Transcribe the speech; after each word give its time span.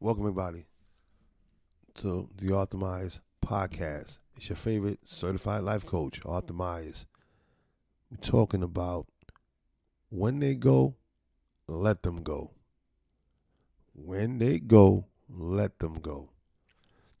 Welcome, 0.00 0.22
everybody, 0.22 0.66
to 1.96 2.30
the 2.40 2.54
Arthur 2.54 2.76
Myers 2.76 3.20
podcast. 3.44 4.20
It's 4.36 4.48
your 4.48 4.54
favorite 4.54 5.00
certified 5.02 5.62
life 5.62 5.84
coach, 5.84 6.20
Arthur 6.24 6.54
Myers. 6.54 7.04
We're 8.08 8.18
talking 8.18 8.62
about 8.62 9.08
when 10.08 10.38
they 10.38 10.54
go, 10.54 10.94
let 11.66 12.04
them 12.04 12.22
go. 12.22 12.52
When 13.92 14.38
they 14.38 14.60
go, 14.60 15.06
let 15.28 15.80
them 15.80 15.94
go. 15.94 16.30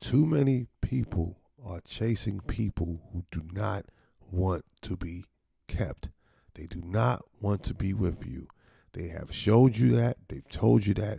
Too 0.00 0.24
many 0.24 0.68
people 0.80 1.36
are 1.66 1.80
chasing 1.80 2.38
people 2.38 3.00
who 3.12 3.24
do 3.32 3.42
not 3.52 3.86
want 4.30 4.64
to 4.82 4.96
be 4.96 5.24
kept. 5.66 6.10
They 6.54 6.66
do 6.66 6.80
not 6.84 7.24
want 7.40 7.64
to 7.64 7.74
be 7.74 7.92
with 7.92 8.24
you. 8.24 8.46
They 8.92 9.08
have 9.08 9.34
showed 9.34 9.76
you 9.76 9.96
that. 9.96 10.18
They've 10.28 10.48
told 10.48 10.86
you 10.86 10.94
that. 10.94 11.18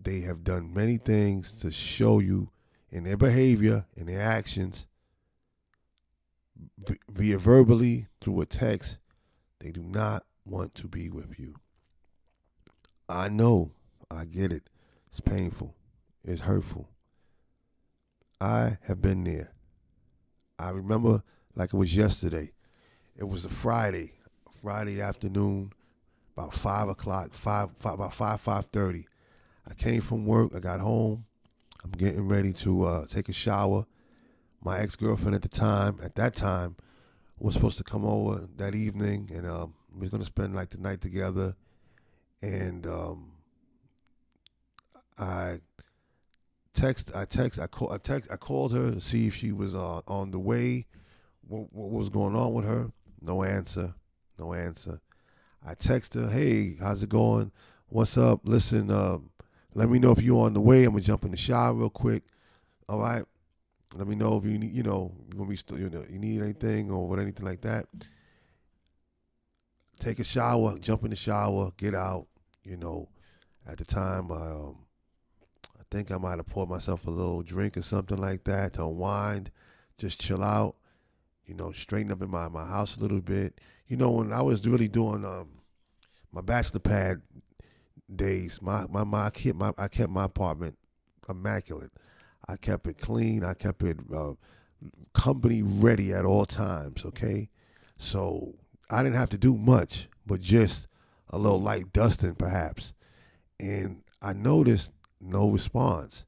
They 0.00 0.20
have 0.20 0.44
done 0.44 0.74
many 0.74 0.98
things 0.98 1.52
to 1.60 1.70
show 1.70 2.18
you 2.18 2.50
in 2.90 3.04
their 3.04 3.16
behavior, 3.16 3.86
in 3.96 4.06
their 4.06 4.20
actions, 4.20 4.86
via 7.08 7.38
verbally, 7.38 8.06
through 8.20 8.40
a 8.40 8.46
text, 8.46 8.98
they 9.60 9.70
do 9.70 9.82
not 9.82 10.24
want 10.44 10.74
to 10.76 10.88
be 10.88 11.10
with 11.10 11.38
you. 11.38 11.56
I 13.08 13.28
know. 13.28 13.72
I 14.10 14.24
get 14.24 14.52
it. 14.52 14.68
It's 15.08 15.20
painful. 15.20 15.74
It's 16.24 16.42
hurtful. 16.42 16.88
I 18.40 18.78
have 18.82 19.00
been 19.00 19.24
there. 19.24 19.52
I 20.58 20.70
remember 20.70 21.22
like 21.54 21.72
it 21.72 21.76
was 21.76 21.96
yesterday. 21.96 22.52
It 23.16 23.24
was 23.24 23.44
a 23.44 23.48
Friday, 23.48 24.12
Friday 24.62 25.00
afternoon, 25.00 25.72
about 26.36 26.54
five 26.54 26.88
o'clock, 26.88 27.32
five, 27.32 27.70
five 27.78 27.94
about 27.94 28.14
five 28.14 28.40
five 28.40 28.66
thirty. 28.66 29.06
I 29.68 29.74
came 29.74 30.00
from 30.00 30.26
work. 30.26 30.52
I 30.54 30.60
got 30.60 30.80
home. 30.80 31.24
I'm 31.84 31.90
getting 31.92 32.26
ready 32.26 32.52
to 32.54 32.84
uh, 32.84 33.06
take 33.06 33.28
a 33.28 33.32
shower. 33.32 33.86
My 34.62 34.78
ex 34.78 34.96
girlfriend 34.96 35.34
at 35.34 35.42
the 35.42 35.48
time, 35.48 35.98
at 36.02 36.14
that 36.16 36.34
time, 36.34 36.76
was 37.38 37.54
supposed 37.54 37.78
to 37.78 37.84
come 37.84 38.04
over 38.04 38.48
that 38.56 38.74
evening, 38.74 39.30
and 39.32 39.46
um, 39.46 39.74
we 39.92 40.00
was 40.00 40.10
gonna 40.10 40.24
spend 40.24 40.54
like 40.54 40.70
the 40.70 40.78
night 40.78 41.00
together. 41.00 41.54
And 42.42 42.86
um, 42.86 43.32
I 45.18 45.60
text, 46.74 47.10
I 47.14 47.24
text, 47.24 47.58
I 47.58 47.66
call, 47.66 47.92
I 47.92 47.98
text, 47.98 48.30
I 48.32 48.36
called 48.36 48.72
her 48.72 48.92
to 48.92 49.00
see 49.00 49.26
if 49.26 49.34
she 49.34 49.52
was 49.52 49.74
uh, 49.74 50.00
on 50.06 50.30
the 50.30 50.38
way. 50.38 50.86
What, 51.48 51.72
what 51.72 51.90
was 51.90 52.08
going 52.08 52.34
on 52.34 52.52
with 52.52 52.64
her? 52.64 52.90
No 53.20 53.42
answer. 53.42 53.94
No 54.38 54.52
answer. 54.52 55.00
I 55.64 55.74
text 55.74 56.14
her, 56.14 56.28
hey, 56.28 56.76
how's 56.80 57.02
it 57.02 57.08
going? 57.08 57.52
What's 57.88 58.18
up? 58.18 58.40
Listen, 58.44 58.90
um, 58.90 59.30
let 59.76 59.90
me 59.90 59.98
know 59.98 60.10
if 60.10 60.22
you're 60.22 60.46
on 60.46 60.54
the 60.54 60.60
way. 60.60 60.84
I'm 60.84 60.92
gonna 60.92 61.02
jump 61.02 61.24
in 61.26 61.30
the 61.32 61.36
shower 61.36 61.74
real 61.74 61.90
quick. 61.90 62.22
All 62.88 62.98
right. 62.98 63.22
Let 63.94 64.08
me 64.08 64.16
know 64.16 64.38
if 64.38 64.44
you 64.44 64.58
need, 64.58 64.72
you 64.72 64.82
know, 64.82 65.12
still, 65.54 65.78
you 65.78 65.90
know, 65.90 66.02
you 66.10 66.18
need 66.18 66.40
anything 66.40 66.90
or 66.90 67.06
what 67.06 67.18
anything 67.18 67.44
like 67.44 67.60
that. 67.60 67.84
Take 70.00 70.18
a 70.18 70.24
shower, 70.24 70.78
jump 70.78 71.04
in 71.04 71.10
the 71.10 71.16
shower, 71.16 71.72
get 71.76 71.94
out. 71.94 72.26
You 72.64 72.78
know, 72.78 73.10
at 73.66 73.76
the 73.76 73.84
time, 73.84 74.32
I, 74.32 74.36
um, 74.36 74.78
I 75.78 75.82
think 75.90 76.10
I 76.10 76.16
might 76.16 76.38
have 76.38 76.46
poured 76.46 76.70
myself 76.70 77.06
a 77.06 77.10
little 77.10 77.42
drink 77.42 77.76
or 77.76 77.82
something 77.82 78.18
like 78.18 78.44
that 78.44 78.72
to 78.74 78.86
unwind, 78.86 79.50
just 79.98 80.22
chill 80.22 80.42
out. 80.42 80.76
You 81.44 81.54
know, 81.54 81.72
straighten 81.72 82.12
up 82.12 82.22
in 82.22 82.30
my 82.30 82.48
my 82.48 82.64
house 82.64 82.96
a 82.96 83.00
little 83.00 83.20
bit. 83.20 83.60
You 83.88 83.98
know, 83.98 84.10
when 84.10 84.32
I 84.32 84.40
was 84.40 84.66
really 84.66 84.88
doing 84.88 85.26
um, 85.26 85.48
my 86.32 86.40
bachelor 86.40 86.80
pad 86.80 87.20
days, 88.14 88.60
my 88.62 88.86
my, 88.88 89.04
my 89.04 89.26
I 89.26 89.30
kept 89.30 89.56
my 89.56 89.72
I 89.78 89.88
kept 89.88 90.10
my 90.10 90.24
apartment 90.24 90.76
immaculate. 91.28 91.92
I 92.48 92.56
kept 92.56 92.86
it 92.86 92.98
clean. 92.98 93.44
I 93.44 93.54
kept 93.54 93.82
it 93.82 93.98
uh, 94.14 94.34
company 95.14 95.62
ready 95.62 96.12
at 96.12 96.24
all 96.24 96.46
times. 96.46 97.04
Okay, 97.04 97.48
so 97.96 98.54
I 98.90 99.02
didn't 99.02 99.16
have 99.16 99.30
to 99.30 99.38
do 99.38 99.56
much, 99.56 100.08
but 100.26 100.40
just 100.40 100.86
a 101.30 101.38
little 101.38 101.60
light 101.60 101.92
dusting 101.92 102.34
perhaps. 102.34 102.94
And 103.58 104.02
I 104.22 104.32
noticed 104.32 104.92
no 105.20 105.50
response. 105.50 106.24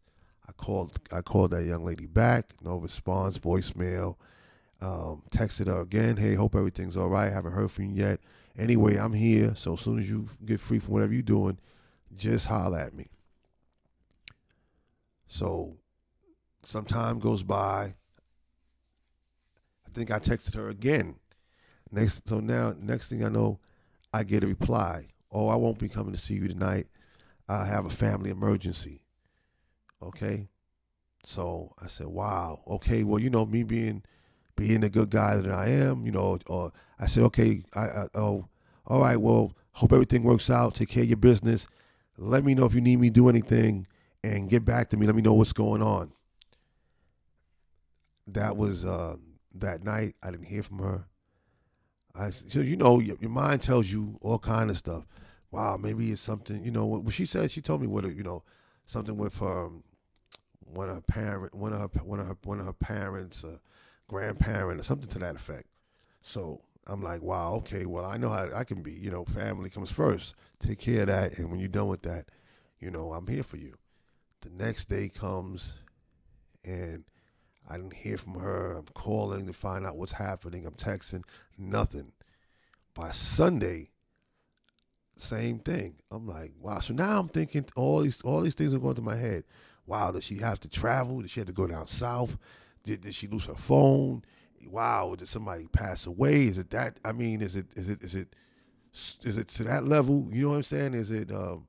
I 0.49 0.53
called 0.53 0.99
I 1.13 1.21
called 1.21 1.53
that 1.53 1.65
young 1.65 1.85
lady 1.85 2.07
back, 2.07 2.47
no 2.63 2.77
response, 2.77 3.39
voicemail. 3.39 4.17
Um, 4.81 5.25
texted 5.33 5.67
her 5.67 5.81
again, 5.81 6.17
hey, 6.17 6.35
hope 6.35 6.55
everything's 6.55 6.97
all 6.97 7.09
right. 7.09 7.33
Haven't 7.33 7.53
heard 7.53 7.73
from 7.73 7.87
you 7.87 8.05
yet. 8.05 8.21
Anyway, 8.59 8.97
I'm 8.97 9.13
here. 9.13 9.55
So 9.55 9.75
as 9.75 9.81
soon 9.81 9.99
as 9.99 10.09
you 10.09 10.29
get 10.45 10.61
free 10.61 10.81
from 10.81 10.95
whatever 10.95 11.13
you're 11.13 11.23
doing, 11.23 11.59
just 12.17 12.47
holler 12.47 12.79
at 12.79 12.95
me. 12.95 13.09
So 15.29 15.77
some 16.65 16.85
time 16.85 17.19
goes 17.21 17.43
by. 17.43 17.95
I 19.87 19.91
think 19.93 20.11
I 20.11 20.19
texted 20.19 20.55
her 20.55 20.69
again. 20.69 21.17
Next, 21.91 22.29
so 22.29 22.41
now 22.41 22.75
next 22.79 23.09
thing 23.09 23.25
I 23.25 23.29
know, 23.29 23.61
I 24.13 24.25
get 24.25 24.43
a 24.43 24.47
reply. 24.47 25.07
Oh, 25.31 25.49
I 25.49 25.57
won't 25.57 25.79
be 25.79 25.89
coming 25.89 26.13
to 26.13 26.19
see 26.19 26.35
you 26.35 26.49
tonight. 26.49 26.89
I 27.49 27.65
have 27.65 27.87
a 27.87 27.91
family 27.91 28.31
emergency. 28.31 29.03
Okay. 30.03 30.49
So 31.25 31.73
I 31.83 31.87
said, 31.87 32.09
wow. 32.09 32.63
Okay. 32.67 33.05
Well, 33.05 33.19
you 33.19 33.31
know, 33.31 33.47
me 33.47 33.63
being 33.63 34.03
being 34.57 34.81
the 34.81 34.91
good 34.91 35.11
guy 35.11 35.37
that 35.37 35.51
I 35.51 35.69
am, 35.69 36.05
you 36.05 36.13
know, 36.13 36.39
or 36.47 36.73
I 37.01 37.07
said, 37.07 37.25
okay, 37.25 37.63
I, 37.75 37.81
I 37.81 38.07
oh, 38.15 38.49
all 38.87 39.01
right. 39.01 39.17
Well, 39.17 39.53
hope 39.73 39.93
everything 39.93 40.23
works 40.25 40.51
out. 40.51 40.75
Take 40.75 40.89
care 40.89 41.03
of 41.03 41.09
your 41.09 41.19
business. 41.19 41.67
Let 42.17 42.45
me 42.45 42.55
know 42.55 42.65
if 42.65 42.75
you 42.75 42.81
need 42.81 42.99
me 42.99 43.09
to 43.09 43.15
do 43.15 43.29
anything 43.29 43.87
and 44.25 44.49
get 44.49 44.65
back 44.65 44.89
to 44.91 44.97
me. 44.97 45.07
Let 45.07 45.15
me 45.15 45.23
know 45.23 45.35
what's 45.35 45.53
going 45.53 45.83
on. 45.83 46.13
That 48.27 48.57
was 48.57 48.85
uh, 48.85 49.17
that 49.55 49.85
night. 49.85 50.17
I 50.23 50.31
didn't 50.31 50.47
hear 50.47 50.63
from 50.63 50.79
her. 50.81 51.05
I, 52.15 52.31
so 52.31 52.61
you 52.61 52.77
know, 52.77 52.99
your, 52.99 53.17
your, 53.21 53.31
mind 53.31 53.63
tells 53.63 53.91
you 53.91 54.19
all 54.21 54.39
kind 54.39 54.71
of 54.71 54.77
stuff. 54.77 55.07
Wow, 55.51 55.77
maybe 55.77 56.11
it's 56.11 56.21
something. 56.21 56.65
You 56.65 56.73
know, 56.73 56.85
what 56.87 57.15
she 57.15 57.25
said. 57.25 57.51
She 57.51 57.61
told 57.61 57.81
me 57.81 57.87
what 57.87 58.05
you 58.05 58.25
know, 58.25 58.43
something 58.87 59.17
with 59.17 59.41
um, 59.41 59.85
one 60.61 60.89
of 60.89 60.97
her 60.97 61.01
parent, 61.03 61.55
one 61.55 61.73
of 61.73 61.81
her, 61.81 61.89
one 62.03 62.21
of 62.21 62.27
her, 62.27 62.37
one 62.43 62.59
of 62.59 62.67
her 62.67 62.73
parents, 62.73 63.45
uh, 63.45 63.59
grandparent, 64.09 64.81
or 64.81 64.85
something 64.85 65.09
to 65.11 65.19
that 65.21 65.37
effect. 65.37 65.69
So 66.21 66.61
I'm 66.89 67.03
like, 67.03 67.23
wow, 67.23 67.55
okay, 67.57 67.85
well, 67.85 68.07
I 68.07 68.17
know 68.17 68.31
how 68.31 68.49
I 68.55 68.65
can 68.65 68.83
be. 68.83 68.93
You 68.93 69.11
know, 69.11 69.25
family 69.25 69.69
comes 69.69 69.91
first. 69.91 70.35
Take 70.59 70.81
care 70.81 71.03
of 71.03 71.09
that, 71.09 71.39
and 71.39 71.51
when 71.51 71.61
you're 71.61 71.69
done 71.69 71.89
with 71.89 72.03
that, 72.03 72.31
you 72.81 72.91
know, 72.91 73.13
I'm 73.13 73.27
here 73.27 73.43
for 73.43 73.59
you. 73.59 73.75
The 74.41 74.51
next 74.51 74.87
day 74.87 75.11
comes, 75.11 75.75
and 76.65 77.05
I 77.69 77.77
didn't 77.77 77.93
hear 77.93 78.17
from 78.17 78.41
her. 78.41 78.73
I'm 78.73 78.87
calling 78.95 79.47
to 79.47 79.53
find 79.53 79.87
out 79.87 79.99
what's 79.99 80.13
happening. 80.13 80.65
I'm 80.65 80.75
texting, 80.75 81.25
nothing. 81.59 82.13
By 82.95 83.11
Sunday, 83.11 83.91
same 85.17 85.59
thing. 85.59 85.97
I'm 86.11 86.27
like, 86.27 86.53
wow. 86.59 86.81
So 86.81 86.95
now 86.95 87.21
I'm 87.21 87.29
thinking 87.29 87.67
all 87.77 88.01
these 88.01 88.21
all 88.23 88.41
these 88.41 88.55
things 88.55 88.75
are 88.75 88.79
going 88.79 88.95
through 88.95 89.05
my 89.05 89.17
head. 89.17 89.45
Wow, 89.87 90.11
does 90.11 90.25
she 90.25 90.37
have 90.37 90.61
to 90.61 90.69
travel? 90.69 91.21
Did 91.21 91.31
she 91.31 91.41
have 91.41 91.47
to 91.47 91.53
go 91.53 91.67
down 91.67 91.87
south? 91.87 92.37
Did, 92.85 93.03
did 93.03 93.15
she 93.15 93.27
lose 93.27 93.47
her 93.47 93.55
phone? 93.55 94.23
Wow, 94.67 95.15
did 95.17 95.29
somebody 95.29 95.67
pass 95.69 96.07
away? 96.07 96.47
Is 96.47 96.59
it 96.59 96.71
that? 96.71 96.99
I 97.05 97.13
mean, 97.13 97.41
is 97.43 97.57
it 97.57 97.67
is 97.75 97.89
it 97.89 98.03
is 98.03 98.15
it 98.15 98.35
is 98.93 99.39
it 99.39 99.49
to 99.49 99.65
that 99.65 99.85
level? 99.85 100.29
You 100.31 100.43
know 100.43 100.51
what 100.51 100.57
I'm 100.57 100.63
saying? 100.63 100.95
Is 100.95 101.11
it? 101.11 101.31
Um, 101.33 101.67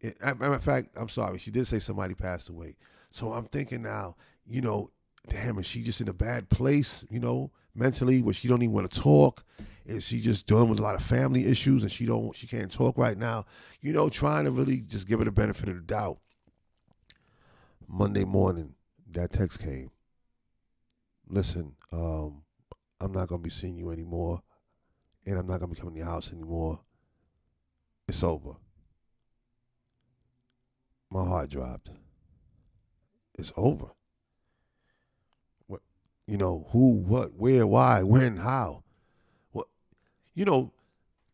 it, 0.00 0.20
matter 0.20 0.52
of 0.52 0.62
fact, 0.62 0.90
I'm 0.96 1.08
sorry. 1.08 1.38
She 1.38 1.50
did 1.50 1.66
say 1.66 1.78
somebody 1.78 2.14
passed 2.14 2.48
away. 2.48 2.76
So 3.10 3.32
I'm 3.32 3.46
thinking 3.46 3.82
now. 3.82 4.16
You 4.46 4.62
know, 4.62 4.90
damn, 5.28 5.58
is 5.58 5.66
she 5.66 5.82
just 5.82 6.00
in 6.00 6.08
a 6.08 6.14
bad 6.14 6.48
place, 6.48 7.04
you 7.10 7.20
know, 7.20 7.50
mentally, 7.74 8.22
where 8.22 8.34
she 8.34 8.48
don't 8.48 8.62
even 8.62 8.74
want 8.74 8.90
to 8.90 9.00
talk? 9.00 9.44
Is 9.84 10.06
she 10.06 10.20
just 10.20 10.46
dealing 10.46 10.68
with 10.68 10.78
a 10.78 10.82
lot 10.82 10.94
of 10.94 11.02
family 11.02 11.46
issues 11.46 11.82
and 11.82 11.90
she 11.90 12.04
don't 12.06 12.34
she 12.36 12.46
can't 12.46 12.70
talk 12.70 12.98
right 12.98 13.16
now? 13.16 13.46
You 13.80 13.92
know, 13.92 14.08
trying 14.08 14.44
to 14.44 14.50
really 14.50 14.80
just 14.80 15.08
give 15.08 15.18
her 15.18 15.24
the 15.24 15.32
benefit 15.32 15.68
of 15.68 15.76
the 15.76 15.82
doubt. 15.82 16.18
Monday 17.86 18.24
morning, 18.24 18.74
that 19.12 19.32
text 19.32 19.62
came. 19.62 19.90
Listen, 21.28 21.74
um, 21.92 22.42
I'm 23.00 23.12
not 23.12 23.28
gonna 23.28 23.42
be 23.42 23.50
seeing 23.50 23.76
you 23.76 23.90
anymore, 23.90 24.42
and 25.26 25.38
I'm 25.38 25.46
not 25.46 25.60
gonna 25.60 25.72
be 25.72 25.78
coming 25.78 25.94
to 25.94 25.98
your 26.00 26.08
house 26.08 26.32
anymore. 26.32 26.80
It's 28.08 28.22
over. 28.22 28.54
My 31.10 31.24
heart 31.24 31.50
dropped. 31.50 31.90
It's 33.38 33.52
over 33.56 33.86
What, 35.66 35.80
you 36.26 36.36
know, 36.36 36.66
who, 36.70 36.90
what, 36.94 37.34
where, 37.34 37.66
why, 37.66 38.02
when, 38.02 38.38
how. 38.38 38.82
Well, 39.52 39.68
you 40.34 40.44
know, 40.44 40.72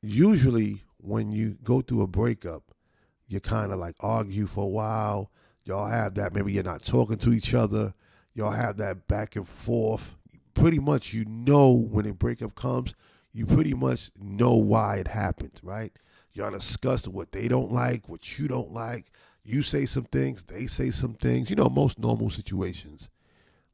usually 0.03 0.83
when 0.99 1.33
you 1.33 1.57
go 1.65 1.81
through 1.81 2.03
a 2.03 2.07
breakup, 2.07 2.63
you 3.27 3.41
kind 3.41 3.73
of 3.73 3.79
like 3.79 3.97
argue 4.01 4.47
for 4.47 4.65
a 4.65 4.69
while. 4.69 5.31
Y'all 5.65 5.89
have 5.89 6.15
that. 6.15 6.35
Maybe 6.35 6.53
you're 6.53 6.63
not 6.63 6.85
talking 6.85 7.17
to 7.19 7.33
each 7.33 7.55
other. 7.55 7.95
Y'all 8.35 8.51
have 8.51 8.77
that 8.79 9.07
back 9.07 9.37
and 9.37 9.49
forth. 9.49 10.17
Pretty 10.55 10.79
much, 10.79 11.13
you 11.13 11.25
know, 11.27 11.73
when 11.73 12.07
a 12.07 12.13
breakup 12.13 12.55
comes, 12.55 12.95
you 13.33 13.47
pretty 13.47 13.75
much 13.75 14.11
know 14.21 14.55
why 14.55 14.97
it 14.97 15.09
happened, 15.09 15.61
right? 15.63 15.93
Y'all 16.33 16.51
discuss 16.51 17.07
what 17.07 17.33
they 17.33 17.49
don't 17.49 17.73
like, 17.73 18.09
what 18.09 18.39
you 18.39 18.49
don't 18.49 18.73
like. 18.73 19.11
You 19.45 19.63
say 19.63 19.87
some 19.87 20.05
things, 20.05 20.43
they 20.45 20.67
say 20.67 20.91
some 20.91 21.15
things. 21.15 21.51
You 21.51 21.57
know, 21.57 21.69
most 21.69 21.99
normal 21.99 22.31
situations. 22.31 23.09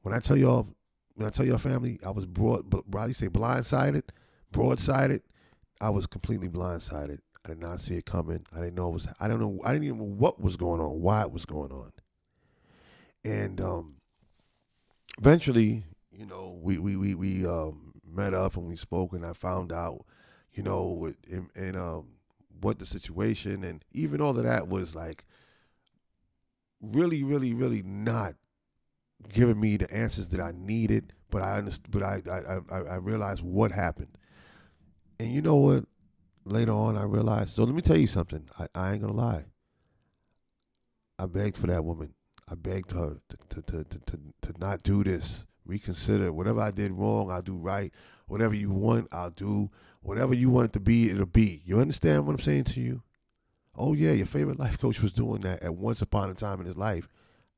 When 0.02 0.14
I 0.14 0.18
tell 0.18 0.36
y'all, 0.36 0.66
when 1.14 1.26
I 1.26 1.30
tell 1.30 1.46
your 1.46 1.58
family, 1.58 1.98
I 2.04 2.10
was 2.10 2.26
broad, 2.26 2.68
broad 2.68 3.14
say 3.14 3.28
blindsided, 3.28 4.02
broadsided. 4.52 5.20
I 5.80 5.90
was 5.90 6.06
completely 6.06 6.48
blindsided. 6.48 7.18
I 7.44 7.48
did 7.48 7.60
not 7.60 7.80
see 7.80 7.94
it 7.94 8.04
coming. 8.04 8.44
I 8.54 8.60
didn't 8.60 8.74
know 8.74 8.88
it 8.88 8.94
was. 8.94 9.08
I 9.18 9.28
don't 9.28 9.40
know. 9.40 9.60
I 9.64 9.72
didn't 9.72 9.84
even 9.84 9.98
know 9.98 10.04
what 10.04 10.40
was 10.40 10.56
going 10.56 10.80
on, 10.80 11.00
why 11.00 11.22
it 11.22 11.32
was 11.32 11.46
going 11.46 11.72
on. 11.72 11.92
And 13.24 13.60
um, 13.60 13.96
eventually, 15.18 15.84
you 16.10 16.26
know, 16.26 16.58
we 16.62 16.78
we 16.78 16.96
we 16.96 17.14
we 17.14 17.46
um, 17.46 17.92
met 18.06 18.34
up 18.34 18.56
and 18.56 18.66
we 18.66 18.76
spoke, 18.76 19.12
and 19.12 19.24
I 19.24 19.32
found 19.32 19.72
out, 19.72 20.04
you 20.52 20.62
know, 20.62 21.12
and, 21.30 21.50
and 21.54 21.76
um, 21.76 22.06
what 22.60 22.78
the 22.78 22.86
situation 22.86 23.64
and 23.64 23.84
even 23.92 24.20
all 24.20 24.36
of 24.36 24.44
that 24.44 24.68
was 24.68 24.94
like 24.94 25.24
really, 26.80 27.22
really, 27.22 27.54
really 27.54 27.82
not 27.82 28.34
giving 29.28 29.60
me 29.60 29.76
the 29.76 29.92
answers 29.94 30.28
that 30.28 30.40
I 30.40 30.52
needed. 30.54 31.12
But 31.30 31.42
I 31.42 31.58
understood. 31.58 31.90
But 31.92 32.02
I 32.02 32.22
I 32.70 32.80
I, 32.80 32.96
realized 32.96 33.42
what 33.42 33.70
happened. 33.70 34.18
And 35.20 35.32
you 35.32 35.42
know 35.42 35.56
what? 35.56 35.84
Later 36.44 36.72
on, 36.72 36.96
I 36.96 37.04
realized. 37.04 37.50
So 37.50 37.62
let 37.62 37.74
me 37.74 37.82
tell 37.82 37.96
you 37.96 38.08
something. 38.08 38.48
I, 38.58 38.66
I 38.74 38.92
ain't 38.92 39.02
gonna 39.02 39.12
lie. 39.12 39.44
I 41.18 41.26
begged 41.26 41.56
for 41.56 41.68
that 41.68 41.84
woman. 41.84 42.14
I 42.50 42.54
begged 42.54 42.92
her 42.92 43.16
to 43.28 43.62
to, 43.62 43.62
to, 43.62 43.84
to, 43.84 44.20
to 44.42 44.54
not 44.58 44.82
do 44.82 45.04
this. 45.04 45.44
Reconsider. 45.64 46.32
Whatever 46.32 46.60
I 46.60 46.70
did 46.72 46.92
wrong, 46.92 47.30
I'll 47.30 47.42
do 47.42 47.56
right. 47.56 47.92
Whatever 48.26 48.54
you 48.54 48.70
want, 48.70 49.08
I'll 49.12 49.30
do. 49.30 49.70
Whatever 50.02 50.34
you 50.34 50.50
want 50.50 50.66
it 50.66 50.72
to 50.72 50.80
be, 50.80 51.10
it'll 51.10 51.26
be. 51.26 51.62
You 51.64 51.78
understand 51.78 52.26
what 52.26 52.32
I'm 52.32 52.40
saying 52.40 52.64
to 52.64 52.80
you? 52.80 53.02
Oh 53.76 53.92
yeah, 53.92 54.12
your 54.12 54.26
favorite 54.26 54.58
life 54.58 54.78
coach 54.78 55.00
was 55.00 55.12
doing 55.12 55.42
that 55.42 55.62
at 55.62 55.74
once 55.74 56.02
upon 56.02 56.30
a 56.30 56.34
time 56.34 56.60
in 56.60 56.66
his 56.66 56.76
life. 56.76 57.08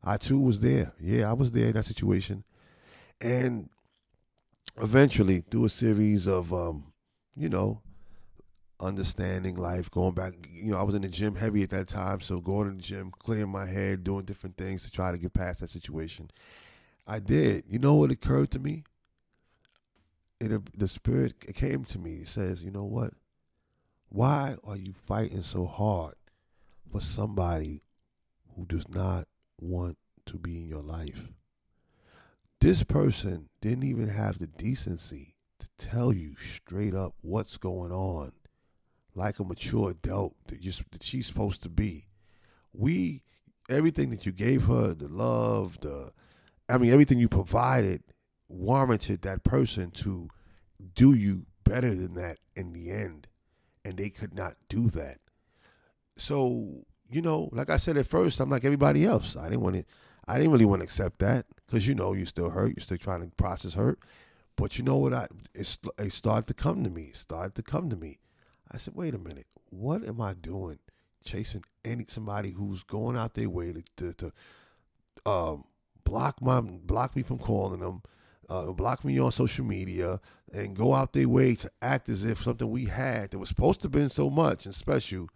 I 0.05 0.17
too 0.17 0.41
was 0.41 0.61
there. 0.61 0.93
Yeah, 1.01 1.31
I 1.31 1.33
was 1.33 1.53
there 1.53 1.69
in 1.69 1.73
that 1.73 1.85
situation. 1.85 2.45
And 3.21 3.71
eventually, 4.81 5.41
through 5.41 5.67
a 5.67 5.71
series 5.71 6.27
of 6.27 6.53
um, 6.53 6.93
you 7.37 7.49
know, 7.49 7.81
understanding 8.83 9.57
life, 9.57 9.91
going 9.91 10.13
back, 10.13 10.35
you 10.51 10.73
know, 10.73 10.79
I 10.79 10.83
was 10.83 10.95
in 10.95 11.03
the 11.03 11.09
gym 11.09 11.35
heavy 11.35 11.63
at 11.63 11.71
that 11.71 11.89
time, 11.89 12.21
so 12.21 12.41
going 12.41 12.69
to 12.69 12.77
the 12.77 12.83
gym, 12.83 13.13
clearing 13.19 13.51
my 13.51 13.67
head, 13.67 14.05
doing 14.05 14.25
different 14.25 14.57
things 14.57 14.83
to 14.83 14.91
try 14.91 15.13
to 15.13 15.19
get 15.19 15.33
past 15.33 15.61
that 15.61 15.71
situation. 15.71 16.31
I 17.07 17.21
did. 17.21 17.65
You 17.69 17.79
know 17.79 17.95
what 17.95 18.11
occurred 18.11 18.51
to 18.53 18.59
me? 18.59 18.85
It, 20.41 20.53
uh, 20.53 20.59
the 20.77 20.89
spirit 20.89 21.55
came 21.55 21.85
to 21.87 21.99
me. 21.99 22.17
It 22.17 22.29
says, 22.29 22.63
you 22.63 22.71
know 22.71 22.85
what? 22.85 23.13
Why 24.09 24.57
are 24.65 24.77
you 24.77 24.93
fighting 25.07 25.43
so 25.43 25.65
hard 25.65 26.15
for 26.91 27.01
somebody 27.01 27.83
who 28.55 28.67
does 28.67 28.89
not 28.89 29.27
want 29.61 29.97
to 30.27 30.39
be 30.39 30.59
in 30.59 30.69
your 30.69 30.83
life? 30.83 31.29
This 32.61 32.85
person 32.85 33.49
didn't 33.61 33.85
even 33.85 34.09
have 34.09 34.39
the 34.39 34.47
decency 34.47 35.35
to 35.61 35.69
tell 35.79 36.13
you 36.13 36.35
straight 36.37 36.95
up 36.95 37.15
what's 37.23 37.57
going 37.57 37.91
on 37.91 38.33
like 39.15 39.39
a 39.39 39.45
mature 39.45 39.91
adult 39.91 40.35
that, 40.47 40.63
you, 40.63 40.73
that 40.91 41.03
she's 41.03 41.27
supposed 41.27 41.63
to 41.63 41.69
be. 41.69 42.07
We, 42.73 43.23
everything 43.69 44.11
that 44.11 44.25
you 44.27 44.33
gave 44.33 44.65
her, 44.65 44.95
the 44.95 45.09
love, 45.09 45.81
the, 45.81 46.11
I 46.69 46.79
mean, 46.79 46.93
everything 46.93 47.19
you 47.19 47.29
provided 47.29 48.03
warranted 48.49 49.23
that 49.23 49.45
person 49.45 49.91
to 49.91 50.29
do 50.95 51.15
you 51.15 51.47
better 51.65 51.95
than 51.95 52.15
that 52.15 52.39
in 52.57 52.73
the 52.73 52.91
end. 52.91 53.29
And 53.85 53.97
they 53.97 54.11
could 54.11 54.35
not 54.35 54.55
do 54.69 54.89
that. 54.91 55.19
So, 56.17 56.85
you 57.11 57.21
know, 57.21 57.49
like 57.53 57.69
I 57.69 57.77
said 57.77 57.97
at 57.97 58.07
first, 58.07 58.41
I'm 58.41 58.51
like 58.51 58.65
everybody 58.65 59.05
else. 59.05 59.37
I 59.37 59.49
didn't 59.49 59.63
want 59.63 59.77
to, 59.77 59.85
I 60.27 60.39
didn't 60.39 60.53
really 60.53 60.65
want 60.65 60.81
to 60.81 60.85
accept 60.85 61.19
that 61.19 61.47
because, 61.67 61.87
you 61.87 61.95
know, 61.95 62.13
you're 62.13 62.27
still 62.27 62.51
hurt. 62.51 62.77
You're 62.77 62.83
still 62.83 62.99
trying 62.99 63.23
to 63.23 63.29
process 63.37 63.75
hurt. 63.75 63.99
But 64.57 64.79
you 64.79 64.85
know 64.85 64.99
what? 64.99 65.15
I 65.15 65.27
it, 65.55 65.79
it 65.99 66.13
started 66.13 66.47
to 66.49 66.55
come 66.55 66.85
to 66.85 66.91
me. 66.91 67.05
It 67.05 67.17
started 67.17 67.55
to 67.57 67.63
come 67.63 67.91
to 67.91 67.97
me. 67.97 68.19
I 68.73 68.79
said, 68.79 68.95
wait 68.95 69.15
a 69.15 69.19
minute, 69.19 69.47
what 69.71 70.05
am 70.05 70.21
I 70.21 70.35
doing 70.35 70.79
chasing 71.25 71.65
any 71.85 72.05
somebody 72.09 72.51
who's 72.51 72.83
going 72.83 73.17
out 73.17 73.35
their 73.35 73.49
way 73.49 73.73
to 73.73 73.83
to, 73.97 74.15
to 74.15 74.33
um, 75.27 75.65
block 76.05 76.41
my 76.43 76.61
block 76.61 77.17
me 77.17 77.23
from 77.23 77.39
calling 77.39 77.81
them, 77.81 78.03
uh, 78.49 78.73
block 78.73 79.05
me 79.05 79.19
on 79.19 79.33
social 79.33 79.65
media, 79.65 80.21
and 80.53 80.77
go 80.77 80.95
out 80.95 81.13
their 81.13 81.29
way 81.29 81.55
to 81.55 81.71
act 81.81 82.09
as 82.09 82.25
if 82.25 82.43
something 82.43 82.71
we 82.71 82.87
had 82.87 83.31
that 83.31 83.39
was 83.39 83.49
supposed 83.49 83.81
to 83.81 83.85
have 83.87 83.93
been 83.93 84.09
so 84.09 84.29
much 84.29 84.67
and 84.67 84.75
special, 84.75 85.29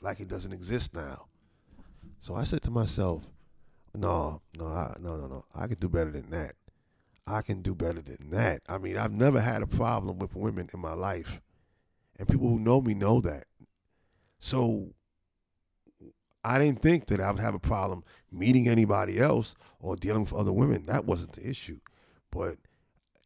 like 0.00 0.20
it 0.20 0.28
doesn't 0.28 0.52
exist 0.52 0.94
now. 0.94 1.26
So 2.20 2.34
I 2.34 2.44
said 2.44 2.62
to 2.62 2.70
myself, 2.70 3.24
no, 3.94 4.42
no, 4.58 4.66
I, 4.66 4.94
no, 5.00 5.16
no, 5.16 5.26
no, 5.26 5.44
I 5.54 5.66
can 5.66 5.76
do 5.76 5.88
better 5.88 6.10
than 6.10 6.30
that. 6.30 6.54
I 7.26 7.42
can 7.42 7.62
do 7.62 7.74
better 7.74 8.00
than 8.00 8.30
that. 8.30 8.62
I 8.68 8.78
mean, 8.78 8.96
I've 8.96 9.12
never 9.12 9.40
had 9.40 9.62
a 9.62 9.66
problem 9.66 10.18
with 10.18 10.34
women 10.34 10.68
in 10.72 10.80
my 10.80 10.94
life. 10.94 11.40
And 12.18 12.28
people 12.28 12.48
who 12.48 12.58
know 12.58 12.80
me 12.80 12.94
know 12.94 13.20
that. 13.20 13.44
So 14.40 14.94
I 16.44 16.58
didn't 16.58 16.82
think 16.82 17.06
that 17.06 17.20
I 17.20 17.30
would 17.30 17.40
have 17.40 17.54
a 17.54 17.60
problem 17.60 18.04
meeting 18.32 18.68
anybody 18.68 19.18
else 19.18 19.54
or 19.80 19.96
dealing 19.96 20.22
with 20.22 20.32
other 20.32 20.52
women. 20.52 20.86
That 20.86 21.04
wasn't 21.04 21.32
the 21.32 21.48
issue. 21.48 21.78
But 22.30 22.56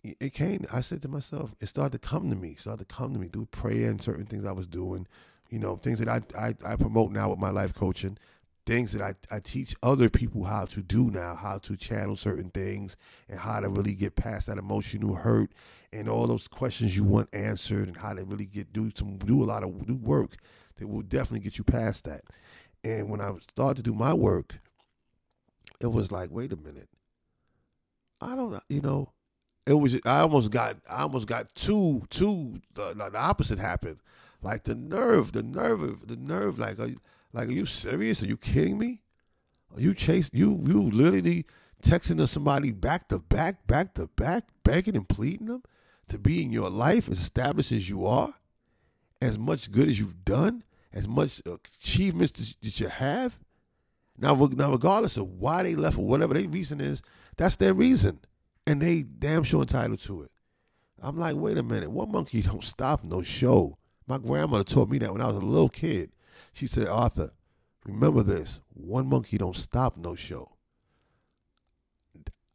it 0.03 0.35
came, 0.35 0.65
I 0.73 0.81
said 0.81 1.03
to 1.03 1.09
myself, 1.09 1.55
it 1.61 1.67
started 1.67 1.93
to 2.01 2.09
come 2.09 2.29
to 2.31 2.37
me, 2.37 2.51
it 2.51 2.61
started 2.61 2.89
to 2.89 2.95
come 2.95 3.13
to 3.13 3.19
me 3.21 3.29
through 3.29 3.47
prayer 3.47 3.89
and 3.89 4.03
certain 4.03 4.27
things 4.27 4.45
I 4.45 4.53
was 4.53 4.67
doing, 4.67 5.07
you 5.49 5.59
know, 5.59 5.77
things 5.77 6.01
that 6.01 6.09
I, 6.09 6.23
I, 6.37 6.55
I 6.67 6.77
promote 6.77 7.13
now 7.13 7.31
with 7.31 7.39
my 7.39 7.51
life 7.51 7.73
coaching, 7.75 8.19
things 8.65 8.93
that 8.93 9.03
I, 9.03 9.15
I 9.35 9.41
teach 9.41 9.75
other 9.83 10.09
people 10.09 10.45
how 10.45 10.65
to 10.67 10.83
do 10.83 11.11
now, 11.11 11.35
how 11.35 11.59
to 11.59 11.77
channel 11.77 12.17
certain 12.17 12.51
things 12.51 12.97
and 13.29 13.39
how 13.39 13.61
to 13.61 13.69
really 13.69 13.95
get 13.95 14.17
past 14.17 14.47
that 14.47 14.59
emotional 14.59 15.15
hurt 15.15 15.53
and 15.93 16.09
all 16.09 16.27
those 16.27 16.49
questions 16.49 16.97
you 16.97 17.05
want 17.05 17.29
answered 17.35 17.89
and 17.89 17.97
how 17.97 18.13
to 18.15 18.25
really 18.25 18.47
get 18.47 18.73
do 18.73 18.91
some 18.95 19.19
do 19.19 19.43
a 19.43 19.47
lot 19.47 19.63
of 19.63 19.71
work 20.03 20.37
that 20.77 20.87
will 20.87 21.03
definitely 21.03 21.41
get 21.41 21.59
you 21.59 21.65
past 21.65 22.05
that. 22.05 22.23
And 22.85 23.09
when 23.09 23.21
I 23.21 23.33
started 23.51 23.85
to 23.85 23.91
do 23.91 23.95
my 23.95 24.15
work, 24.15 24.59
it 25.81 25.89
was 25.89 26.11
like, 26.13 26.31
wait 26.31 26.53
a 26.53 26.57
minute. 26.57 26.89
I 28.21 28.37
don't 28.37 28.63
you 28.69 28.81
know, 28.81 29.13
it 29.67 29.75
was 29.75 30.01
I 30.07 30.21
almost 30.21 30.51
got 30.51 30.77
I 30.89 31.03
almost 31.03 31.27
got 31.27 31.53
two 31.55 32.03
two 32.11 32.61
the, 32.75 32.95
the 32.95 33.19
opposite 33.19 33.59
happened. 33.59 33.99
Like 34.43 34.65
the 34.65 34.75
nerve, 34.75 35.33
the 35.33 35.43
nerve, 35.43 36.09
the 36.09 36.17
nerve. 36.17 36.59
Like, 36.59 36.79
you, 36.79 37.01
like, 37.33 37.49
are 37.49 37.53
you 37.53 37.67
serious? 37.67 38.23
Are 38.23 38.27
you 38.27 38.37
kidding 38.37 38.79
me? 38.79 39.03
Are 39.75 39.81
you 39.81 39.95
chase 39.95 40.31
you 40.33 40.59
you 40.67 40.83
literally 40.91 41.47
texting 41.83 42.19
to 42.19 42.27
somebody 42.27 42.71
back 42.71 43.09
to 43.09 43.19
back, 43.19 43.67
back 43.67 43.95
to 43.95 44.07
back, 44.09 44.45
begging 44.65 44.97
and 44.97 45.09
pleading 45.09 45.47
them? 45.47 45.63
to 46.13 46.19
be 46.19 46.43
in 46.43 46.51
your 46.51 46.69
life 46.69 47.09
as 47.09 47.21
established 47.21 47.73
as 47.73 47.89
you 47.89 48.07
are, 48.07 48.35
as 49.21 49.39
much 49.39 49.71
good 49.71 49.89
as 49.89 49.99
you've 49.99 50.25
done, 50.25 50.63
as 50.93 51.09
much 51.09 51.41
achievements 51.47 52.33
that 52.33 52.81
you 52.81 52.89
have. 52.89 53.39
Now, 54.19 54.35
now, 54.35 54.73
regardless 54.73 55.17
of 55.17 55.29
why 55.29 55.63
they 55.63 55.75
left 55.75 55.99
or 55.99 56.05
whatever 56.07 56.35
their 56.35 56.49
reason 56.49 56.81
is, 56.83 57.03
that's 57.39 57.57
their 57.57 57.73
reason, 57.73 58.21
and 58.67 58.83
they 58.83 59.03
damn 59.03 59.43
sure 59.43 59.63
entitled 59.63 60.01
to 60.01 60.23
it. 60.23 60.31
I'm 61.03 61.17
like, 61.17 61.35
wait 61.35 61.57
a 61.57 61.63
minute, 61.63 61.91
one 61.91 62.13
monkey 62.13 62.43
don't 62.43 62.63
stop 62.63 63.03
no 63.03 63.23
show. 63.23 63.79
My 64.07 64.19
grandmother 64.19 64.65
taught 64.65 64.91
me 64.91 64.99
that 64.99 65.13
when 65.13 65.23
I 65.23 65.29
was 65.29 65.39
a 65.39 65.41
little 65.41 65.71
kid. 65.71 66.13
She 66.53 66.67
said, 66.67 66.89
Arthur, 66.89 67.33
remember 67.85 68.23
this: 68.23 68.61
one 68.73 69.07
monkey 69.09 69.39
don't 69.39 69.57
stop 69.57 69.97
no 69.97 70.15
show. 70.15 70.53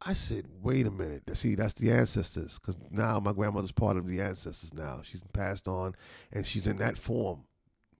I 0.06 0.12
said, 0.12 0.46
wait 0.62 0.86
a 0.86 0.92
minute. 0.92 1.24
See, 1.36 1.56
that's 1.56 1.74
the 1.74 1.90
ancestors. 1.90 2.58
Because 2.58 2.76
now 2.90 3.18
my 3.18 3.32
grandmother's 3.32 3.72
part 3.72 3.96
of 3.96 4.06
the 4.06 4.20
ancestors 4.20 4.72
now. 4.72 5.00
She's 5.02 5.24
passed 5.32 5.66
on 5.66 5.94
and 6.32 6.46
she's 6.46 6.68
in 6.68 6.76
that 6.76 6.96
form, 6.96 7.44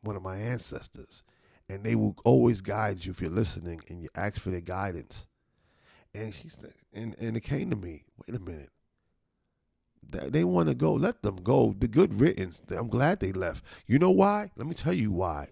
one 0.02 0.14
of 0.14 0.22
my 0.22 0.36
ancestors. 0.36 1.24
And 1.68 1.82
they 1.82 1.96
will 1.96 2.14
always 2.24 2.60
guide 2.60 3.04
you 3.04 3.10
if 3.10 3.20
you're 3.20 3.30
listening 3.30 3.80
and 3.88 4.00
you 4.00 4.08
ask 4.14 4.38
for 4.38 4.50
their 4.50 4.60
guidance. 4.60 5.26
And 6.14 6.32
she 6.32 6.48
said, 6.48 6.72
and, 6.94 7.16
and 7.20 7.36
it 7.36 7.42
came 7.42 7.68
to 7.70 7.76
me, 7.76 8.04
wait 8.26 8.38
a 8.38 8.40
minute. 8.40 8.70
They 10.10 10.44
want 10.44 10.68
to 10.68 10.76
go, 10.76 10.94
let 10.94 11.22
them 11.22 11.36
go. 11.36 11.74
The 11.76 11.88
good 11.88 12.18
riddance. 12.18 12.62
I'm 12.70 12.88
glad 12.88 13.18
they 13.18 13.32
left. 13.32 13.64
You 13.86 13.98
know 13.98 14.12
why? 14.12 14.50
Let 14.56 14.68
me 14.68 14.74
tell 14.74 14.94
you 14.94 15.10
why. 15.10 15.48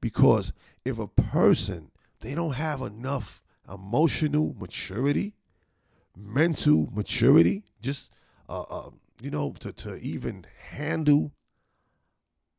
Because 0.00 0.52
if 0.84 0.98
a 0.98 1.08
person, 1.08 1.90
they 2.20 2.34
don't 2.34 2.54
have 2.54 2.80
enough 2.82 3.42
emotional 3.68 4.54
maturity 4.58 5.34
mental 6.18 6.88
maturity, 6.92 7.64
just 7.80 8.10
uh, 8.48 8.62
uh, 8.62 8.90
you 9.22 9.30
know, 9.30 9.54
to 9.60 9.72
to 9.72 9.96
even 9.96 10.44
handle 10.70 11.32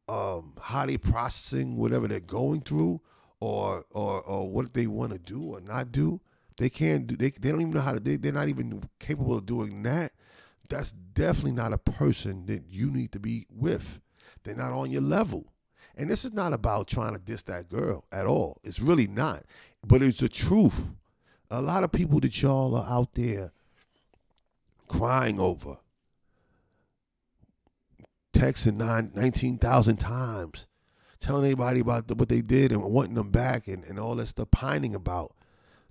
um, 0.08 0.54
how 0.62 0.86
they 0.86 0.98
processing 0.98 1.76
whatever 1.76 2.08
they're 2.08 2.20
going 2.20 2.62
through, 2.62 3.02
or 3.40 3.86
or 3.92 4.22
or 4.22 4.50
what 4.50 4.74
they 4.74 4.88
want 4.88 5.12
to 5.12 5.20
do 5.20 5.44
or 5.44 5.62
not 5.62 5.92
do. 5.92 6.22
They 6.58 6.70
can't 6.70 7.08
do. 7.08 7.16
They 7.16 7.30
they 7.30 7.52
don't 7.52 7.62
even 7.62 7.74
know 7.74 7.82
how 7.82 7.94
to. 7.94 8.00
They 8.00 8.16
they're 8.16 8.32
not 8.32 8.50
even 8.50 8.84
capable 9.00 9.38
of 9.38 9.46
doing 9.46 9.84
that. 9.84 10.14
That's 10.70 10.92
definitely 10.92 11.54
not 11.54 11.74
a 11.74 11.78
person 11.78 12.46
that 12.46 12.64
you 12.70 12.92
need 12.92 13.12
to 13.14 13.20
be 13.20 13.48
with. 13.50 14.00
They're 14.44 14.56
not 14.56 14.72
on 14.72 14.92
your 14.92 15.02
level. 15.02 15.52
And 15.96 16.10
this 16.10 16.24
is 16.24 16.34
not 16.34 16.54
about 16.54 16.88
trying 16.88 17.14
to 17.14 17.20
diss 17.20 17.44
that 17.44 17.70
girl 17.70 18.06
at 18.12 18.26
all. 18.26 18.60
It's 18.64 18.80
really 18.80 19.08
not. 19.08 19.44
But 19.86 20.02
it's 20.02 20.20
the 20.20 20.30
truth. 20.30 20.90
A 21.52 21.62
lot 21.62 21.84
of 21.84 21.92
people 21.92 22.20
that 22.22 22.42
y'all 22.42 22.76
are 22.76 22.88
out 22.88 23.14
there 23.16 23.52
crying 24.88 25.40
over, 25.40 25.78
texting 28.34 28.76
nine, 28.76 29.12
19,000 29.16 29.98
times, 29.98 30.68
telling 31.20 31.46
everybody 31.46 31.80
about 31.80 32.08
the, 32.08 32.16
what 32.16 32.30
they 32.30 32.42
did 32.42 32.72
and 32.72 32.84
wanting 32.84 33.16
them 33.16 33.32
back 33.32 33.68
and, 33.68 33.84
and 33.86 34.00
all 34.00 34.16
that 34.16 34.28
stuff, 34.28 34.52
pining 34.52 34.96
about. 34.96 35.34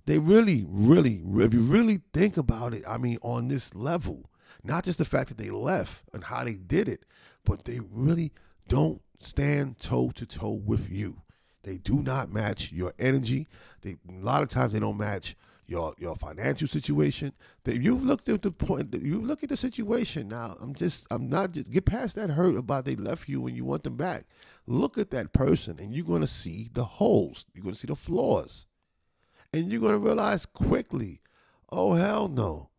They 0.05 0.17
really, 0.17 0.65
really, 0.67 1.21
if 1.37 1.53
you 1.53 1.61
really 1.61 2.01
think 2.13 2.37
about 2.37 2.73
it, 2.73 2.83
I 2.87 2.97
mean, 2.97 3.17
on 3.21 3.47
this 3.47 3.75
level, 3.75 4.29
not 4.63 4.85
just 4.85 4.97
the 4.97 5.05
fact 5.05 5.29
that 5.29 5.37
they 5.37 5.49
left 5.49 6.03
and 6.13 6.23
how 6.23 6.43
they 6.43 6.55
did 6.55 6.89
it, 6.89 7.03
but 7.45 7.65
they 7.65 7.79
really 7.91 8.31
don't 8.67 9.01
stand 9.19 9.79
toe 9.79 10.11
to 10.11 10.25
toe 10.25 10.61
with 10.65 10.89
you. 10.89 11.21
They 11.63 11.77
do 11.77 12.01
not 12.01 12.31
match 12.31 12.71
your 12.71 12.93
energy. 12.99 13.47
They 13.81 13.91
a 13.91 14.13
lot 14.21 14.41
of 14.41 14.49
times 14.49 14.73
they 14.73 14.79
don't 14.79 14.97
match 14.97 15.35
your 15.67 15.93
your 15.97 16.15
financial 16.15 16.67
situation. 16.67 17.33
That 17.63 17.81
you've 17.81 18.03
looked 18.03 18.29
at 18.29 18.41
the 18.41 18.51
point. 18.51 18.93
You 18.93 19.21
look 19.21 19.43
at 19.43 19.49
the 19.49 19.57
situation 19.57 20.29
now. 20.29 20.57
I'm 20.59 20.73
just. 20.73 21.07
I'm 21.11 21.29
not. 21.29 21.51
Just, 21.51 21.69
get 21.69 21.85
past 21.85 22.15
that 22.15 22.31
hurt 22.31 22.55
about 22.55 22.85
they 22.85 22.95
left 22.95 23.29
you 23.29 23.45
and 23.45 23.55
you 23.55 23.65
want 23.65 23.83
them 23.83 23.97
back. 23.97 24.23
Look 24.65 24.97
at 24.97 25.11
that 25.11 25.33
person, 25.33 25.79
and 25.79 25.93
you're 25.93 26.05
going 26.05 26.21
to 26.21 26.27
see 26.27 26.69
the 26.73 26.83
holes. 26.83 27.45
You're 27.53 27.63
going 27.63 27.75
to 27.75 27.79
see 27.79 27.87
the 27.87 27.95
flaws, 27.95 28.65
and 29.53 29.71
you're 29.71 29.81
going 29.81 29.93
to 29.93 29.99
realize 29.99 30.45
quickly. 30.45 31.21
Oh 31.71 31.93
hell 31.93 32.27
no, 32.27 32.69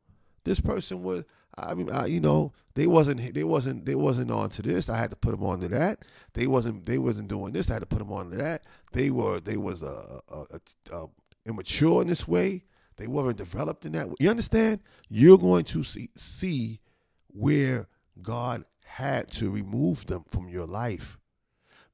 this 0.44 0.61
person 0.61 1.02
was. 1.02 1.25
I 1.57 1.75
mean, 1.75 1.90
I, 1.90 2.07
you 2.07 2.21
know, 2.21 2.52
they 2.75 2.87
wasn't 2.87 3.35
they 3.35 3.45
wasn't 3.45 3.85
they 3.85 3.95
wasn't 3.95 4.30
on 4.30 4.50
to 4.50 4.62
this. 4.62 4.88
I 4.88 4.97
had 4.97 5.11
to 5.11 5.16
put 5.16 5.33
them 5.33 5.45
on 5.45 5.61
to 5.61 5.69
that. 5.69 6.00
They 6.35 6.47
wasn't 6.47 6.87
they 6.87 6.99
wasn't 6.99 7.28
doing 7.28 7.52
this. 7.52 7.71
I 7.71 7.75
had 7.75 7.80
to 7.80 7.87
put 7.87 7.99
them 7.99 8.12
on 8.12 8.30
to 8.30 8.37
that. 8.37 8.64
They 8.92 9.11
were 9.11 9.40
they 9.40 9.57
was 9.57 9.83
uh, 9.83 10.21
uh, 10.30 10.45
uh, 10.92 11.07
immature 11.45 12.02
in 12.02 12.09
this 12.09 12.28
way. 12.28 12.64
They 12.97 13.07
weren't 13.07 13.38
developed 13.38 13.85
in 13.85 13.92
that. 13.92 14.09
Way. 14.09 14.16
You 14.21 14.30
understand? 14.30 14.80
You're 15.09 15.38
going 15.38 15.64
to 15.64 15.83
see 15.83 16.11
see 16.14 16.80
where 17.28 17.88
God 18.23 18.64
had 18.85 19.30
to 19.33 19.50
remove 19.50 20.07
them 20.07 20.25
from 20.30 20.49
your 20.49 20.66
life 20.66 21.19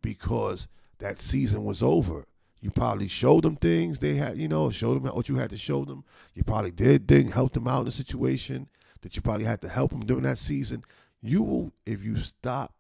because 0.02 0.68
that 0.98 1.20
season 1.20 1.64
was 1.64 1.82
over. 1.82 2.26
You 2.60 2.70
probably 2.70 3.06
showed 3.06 3.44
them 3.44 3.56
things 3.56 3.98
they 3.98 4.14
had, 4.14 4.38
you 4.38 4.48
know, 4.48 4.70
showed 4.70 4.94
them 4.94 5.14
what 5.14 5.28
you 5.28 5.36
had 5.36 5.50
to 5.50 5.56
show 5.56 5.84
them. 5.84 6.04
You 6.34 6.42
probably 6.42 6.72
did, 6.72 7.06
did 7.06 7.30
help 7.30 7.52
them 7.52 7.68
out 7.68 7.82
in 7.82 7.88
a 7.88 7.92
situation 7.92 8.68
that 9.06 9.14
you 9.14 9.22
probably 9.22 9.44
had 9.44 9.60
to 9.60 9.68
help 9.68 9.92
them 9.92 10.00
during 10.00 10.24
that 10.24 10.36
season. 10.36 10.82
You 11.22 11.44
will, 11.44 11.72
if 11.86 12.02
you 12.02 12.16
stop, 12.16 12.74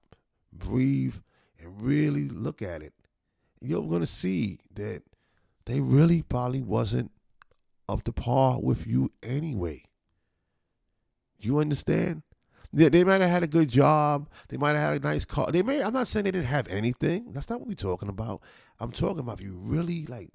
breathe, 0.52 1.14
and 1.60 1.80
really 1.80 2.28
look 2.28 2.62
at 2.62 2.82
it, 2.82 2.92
you're 3.60 3.86
going 3.86 4.00
to 4.00 4.06
see 4.06 4.58
that 4.74 5.04
they 5.66 5.78
really 5.78 6.22
probably 6.22 6.62
wasn't 6.62 7.12
up 7.88 8.02
to 8.02 8.12
par 8.12 8.58
with 8.60 8.88
you 8.88 9.12
anyway. 9.22 9.84
You 11.38 11.60
understand? 11.60 12.24
They, 12.72 12.88
they 12.88 13.04
might 13.04 13.20
have 13.20 13.30
had 13.30 13.44
a 13.44 13.46
good 13.46 13.68
job. 13.68 14.28
They 14.48 14.56
might 14.56 14.74
have 14.74 14.94
had 14.94 15.00
a 15.00 15.06
nice 15.06 15.24
car. 15.24 15.52
They 15.52 15.62
may. 15.62 15.80
I'm 15.80 15.94
not 15.94 16.08
saying 16.08 16.24
they 16.24 16.32
didn't 16.32 16.46
have 16.46 16.66
anything. 16.66 17.30
That's 17.30 17.48
not 17.48 17.60
what 17.60 17.68
we're 17.68 17.74
talking 17.74 18.08
about. 18.08 18.42
I'm 18.80 18.90
talking 18.90 19.20
about 19.20 19.38
if 19.40 19.46
you 19.46 19.56
really 19.56 20.06
like 20.06 20.30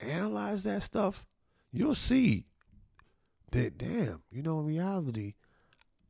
analyze 0.00 0.62
that 0.62 0.82
stuff, 0.82 1.26
you'll 1.70 1.94
see 1.94 2.46
that 3.54 3.78
damn, 3.78 4.22
you 4.30 4.42
know, 4.42 4.60
in 4.60 4.66
reality, 4.66 5.34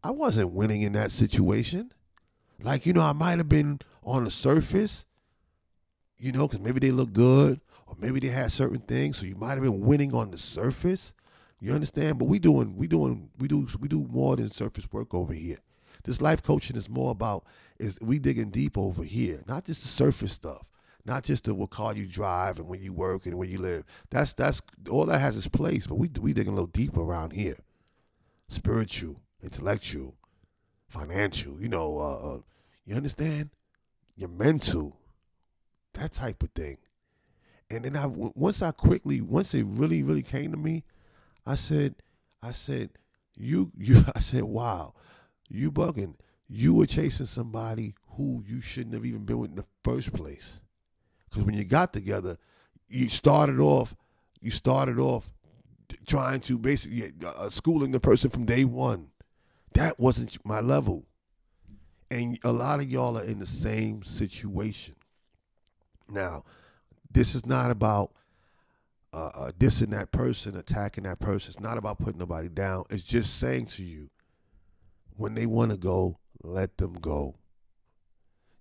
I 0.02 0.10
wasn't 0.10 0.52
winning 0.52 0.82
in 0.82 0.92
that 0.94 1.12
situation. 1.12 1.92
Like, 2.60 2.86
you 2.86 2.92
know, 2.92 3.02
I 3.02 3.12
might 3.12 3.38
have 3.38 3.48
been 3.48 3.80
on 4.02 4.24
the 4.24 4.30
surface, 4.30 5.06
you 6.18 6.32
know, 6.32 6.46
because 6.46 6.60
maybe 6.60 6.80
they 6.80 6.90
look 6.90 7.12
good 7.12 7.60
or 7.86 7.96
maybe 7.98 8.20
they 8.20 8.28
had 8.28 8.52
certain 8.52 8.80
things. 8.80 9.18
So 9.18 9.26
you 9.26 9.36
might 9.36 9.52
have 9.52 9.62
been 9.62 9.80
winning 9.80 10.14
on 10.14 10.30
the 10.30 10.38
surface. 10.38 11.14
You 11.60 11.72
understand? 11.72 12.18
But 12.18 12.26
we 12.26 12.38
doing 12.38 12.76
we 12.76 12.86
doing 12.86 13.30
we 13.38 13.48
do 13.48 13.66
we 13.80 13.88
do 13.88 14.06
more 14.10 14.36
than 14.36 14.50
surface 14.50 14.86
work 14.92 15.14
over 15.14 15.32
here. 15.32 15.58
This 16.02 16.20
life 16.20 16.42
coaching 16.42 16.76
is 16.76 16.90
more 16.90 17.10
about 17.10 17.44
is 17.78 17.98
we 18.02 18.18
digging 18.18 18.50
deep 18.50 18.76
over 18.76 19.02
here, 19.02 19.42
not 19.46 19.64
just 19.64 19.82
the 19.82 19.88
surface 19.88 20.32
stuff 20.32 20.66
not 21.04 21.24
just 21.24 21.44
the 21.44 21.54
what 21.54 21.70
car 21.70 21.94
you 21.94 22.06
drive 22.06 22.58
and 22.58 22.68
when 22.68 22.82
you 22.82 22.92
work 22.92 23.26
and 23.26 23.36
when 23.36 23.50
you 23.50 23.58
live. 23.58 23.84
That's 24.10 24.34
that's 24.34 24.62
all 24.90 25.06
that 25.06 25.20
has 25.20 25.36
its 25.36 25.48
place, 25.48 25.86
but 25.86 25.96
we 25.96 26.10
we 26.20 26.32
dig 26.32 26.48
a 26.48 26.50
little 26.50 26.66
deeper 26.66 27.00
around 27.00 27.32
here. 27.32 27.56
Spiritual, 28.48 29.20
intellectual, 29.42 30.16
financial. 30.88 31.60
You 31.60 31.68
know, 31.68 31.98
uh, 31.98 32.34
uh, 32.34 32.38
you 32.86 32.94
understand? 32.94 33.50
Your 34.16 34.28
mental, 34.28 34.96
that 35.94 36.12
type 36.12 36.42
of 36.42 36.50
thing. 36.50 36.78
And 37.70 37.84
then 37.84 37.96
I 37.96 38.06
once 38.06 38.62
I 38.62 38.70
quickly 38.70 39.20
once 39.20 39.54
it 39.54 39.64
really 39.66 40.02
really 40.02 40.22
came 40.22 40.52
to 40.52 40.58
me, 40.58 40.84
I 41.46 41.56
said, 41.56 41.96
I 42.42 42.52
said, 42.52 42.90
you 43.36 43.72
you 43.76 44.04
I 44.14 44.20
said, 44.20 44.44
wow, 44.44 44.94
you 45.48 45.70
bugging. 45.70 46.14
You 46.46 46.74
were 46.74 46.86
chasing 46.86 47.26
somebody 47.26 47.94
who 48.16 48.44
you 48.46 48.60
shouldn't 48.60 48.94
have 48.94 49.06
even 49.06 49.24
been 49.24 49.38
with 49.38 49.50
in 49.50 49.56
the 49.56 49.64
first 49.82 50.12
place. 50.12 50.60
Because 51.34 51.46
when 51.46 51.56
you 51.56 51.64
got 51.64 51.92
together, 51.92 52.36
you 52.86 53.08
started 53.08 53.58
off, 53.58 53.96
you 54.40 54.52
started 54.52 55.00
off 55.00 55.28
trying 56.06 56.38
to 56.42 56.56
basically 56.58 57.10
uh, 57.26 57.48
schooling 57.48 57.90
the 57.90 57.98
person 57.98 58.30
from 58.30 58.44
day 58.44 58.64
one. 58.64 59.08
That 59.72 59.98
wasn't 59.98 60.38
my 60.44 60.60
level. 60.60 61.06
And 62.08 62.38
a 62.44 62.52
lot 62.52 62.78
of 62.78 62.88
y'all 62.88 63.18
are 63.18 63.24
in 63.24 63.40
the 63.40 63.46
same 63.46 64.04
situation. 64.04 64.94
Now, 66.08 66.44
this 67.10 67.34
is 67.34 67.44
not 67.44 67.72
about 67.72 68.12
uh, 69.12 69.30
uh, 69.34 69.50
dissing 69.58 69.90
that 69.90 70.12
person, 70.12 70.56
attacking 70.56 71.02
that 71.02 71.18
person. 71.18 71.50
It's 71.50 71.60
not 71.60 71.78
about 71.78 71.98
putting 71.98 72.20
nobody 72.20 72.48
down. 72.48 72.84
It's 72.90 73.02
just 73.02 73.40
saying 73.40 73.66
to 73.66 73.82
you, 73.82 74.08
when 75.16 75.34
they 75.34 75.46
want 75.46 75.72
to 75.72 75.76
go, 75.76 76.16
let 76.44 76.76
them 76.76 76.94
go. 76.94 77.34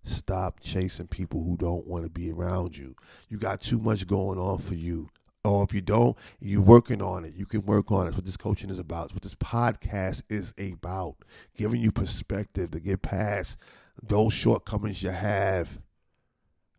Stop 0.04 0.60
chasing 0.62 1.08
people 1.08 1.44
who 1.44 1.56
don't 1.56 1.88
want 1.88 2.04
to 2.04 2.10
be 2.10 2.32
around 2.32 2.78
you. 2.78 2.96
You 3.30 3.38
got 3.38 3.62
too 3.62 3.80
much 3.80 4.06
going 4.06 4.38
on 4.38 4.60
for 4.60 4.76
you. 4.76 5.10
Or 5.46 5.64
if 5.64 5.74
you 5.74 5.82
don't, 5.82 6.18
you're 6.40 6.62
working 6.62 7.02
on 7.02 7.26
it. 7.26 7.34
You 7.36 7.46
can 7.46 7.66
work 7.66 7.92
on 7.92 8.02
it. 8.02 8.06
That's 8.06 8.16
what 8.18 8.26
this 8.26 8.38
coaching 8.38 8.70
is 8.70 8.80
about. 8.80 9.14
What 9.14 9.24
this 9.24 9.36
podcast 9.36 10.24
is 10.30 10.54
about. 10.58 11.16
Giving 11.56 11.82
you 11.82 11.92
perspective 11.92 12.72
to 12.72 12.80
get 12.80 13.02
past 13.02 13.58
those 14.02 14.34
shortcomings 14.34 15.04
you 15.04 15.10
have. 15.10 15.80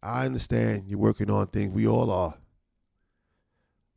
I 0.02 0.26
understand 0.26 0.84
you're 0.86 0.98
working 0.98 1.30
on 1.30 1.46
things. 1.48 1.72
We 1.72 1.86
all 1.86 2.10
are. 2.10 2.34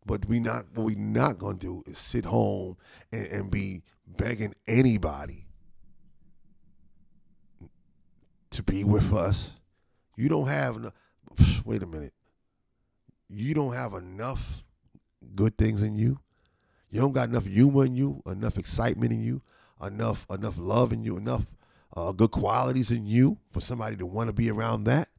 But 0.06 0.26
we 0.26 0.40
not 0.40 0.66
what 0.74 0.86
we 0.86 0.96
not 0.96 1.38
gonna 1.38 1.58
do 1.58 1.84
is 1.86 1.98
sit 1.98 2.24
home 2.24 2.78
and, 3.12 3.28
and 3.28 3.52
be 3.52 3.84
begging 4.06 4.54
anybody 4.66 5.47
to 8.58 8.64
be 8.64 8.84
with 8.84 9.14
us. 9.14 9.54
You 10.16 10.30
don't 10.30 10.48
have 10.48 10.76
enough. 10.76 10.94
Wait 11.66 11.84
a 11.84 11.88
minute. 11.88 12.14
You 13.30 13.54
don't 13.54 13.74
have 13.74 13.94
enough 13.94 14.64
good 15.36 15.58
things 15.58 15.84
in 15.84 15.96
you. 15.96 16.20
You 16.90 17.02
don't 17.02 17.12
got 17.12 17.30
enough 17.30 17.46
humor 17.46 17.86
in 17.86 17.96
you, 17.96 18.24
enough 18.26 18.58
excitement 18.58 19.12
in 19.12 19.22
you, 19.22 19.42
enough 19.82 20.26
enough 20.32 20.58
love 20.58 20.92
in 20.92 21.04
you, 21.04 21.18
enough 21.18 21.46
uh, 21.96 22.12
good 22.12 22.32
qualities 22.32 22.90
in 22.90 23.06
you 23.06 23.38
for 23.52 23.62
somebody 23.62 23.96
to 23.98 24.06
want 24.06 24.28
to 24.28 24.34
be 24.34 24.50
around 24.50 24.86
that. 24.86 25.10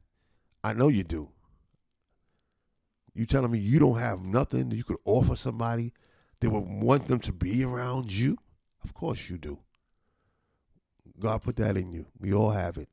I 0.63 0.73
know 0.73 0.89
you 0.89 1.03
do. 1.03 1.29
You 3.13 3.25
telling 3.25 3.51
me 3.51 3.59
you 3.59 3.79
don't 3.79 3.99
have 3.99 4.21
nothing 4.21 4.69
that 4.69 4.75
you 4.75 4.83
could 4.83 4.99
offer 5.05 5.35
somebody 5.35 5.93
that 6.41 6.49
would 6.49 6.65
want 6.65 7.07
them 7.07 7.19
to 7.19 7.31
be 7.31 7.63
around 7.63 8.11
you? 8.11 8.37
Of 8.83 8.93
course 8.93 9.29
you 9.29 9.37
do. 9.37 9.59
God 11.19 11.41
put 11.41 11.55
that 11.57 11.77
in 11.77 11.93
you. 11.93 12.05
We 12.19 12.33
all 12.33 12.51
have 12.51 12.77
it 12.77 12.89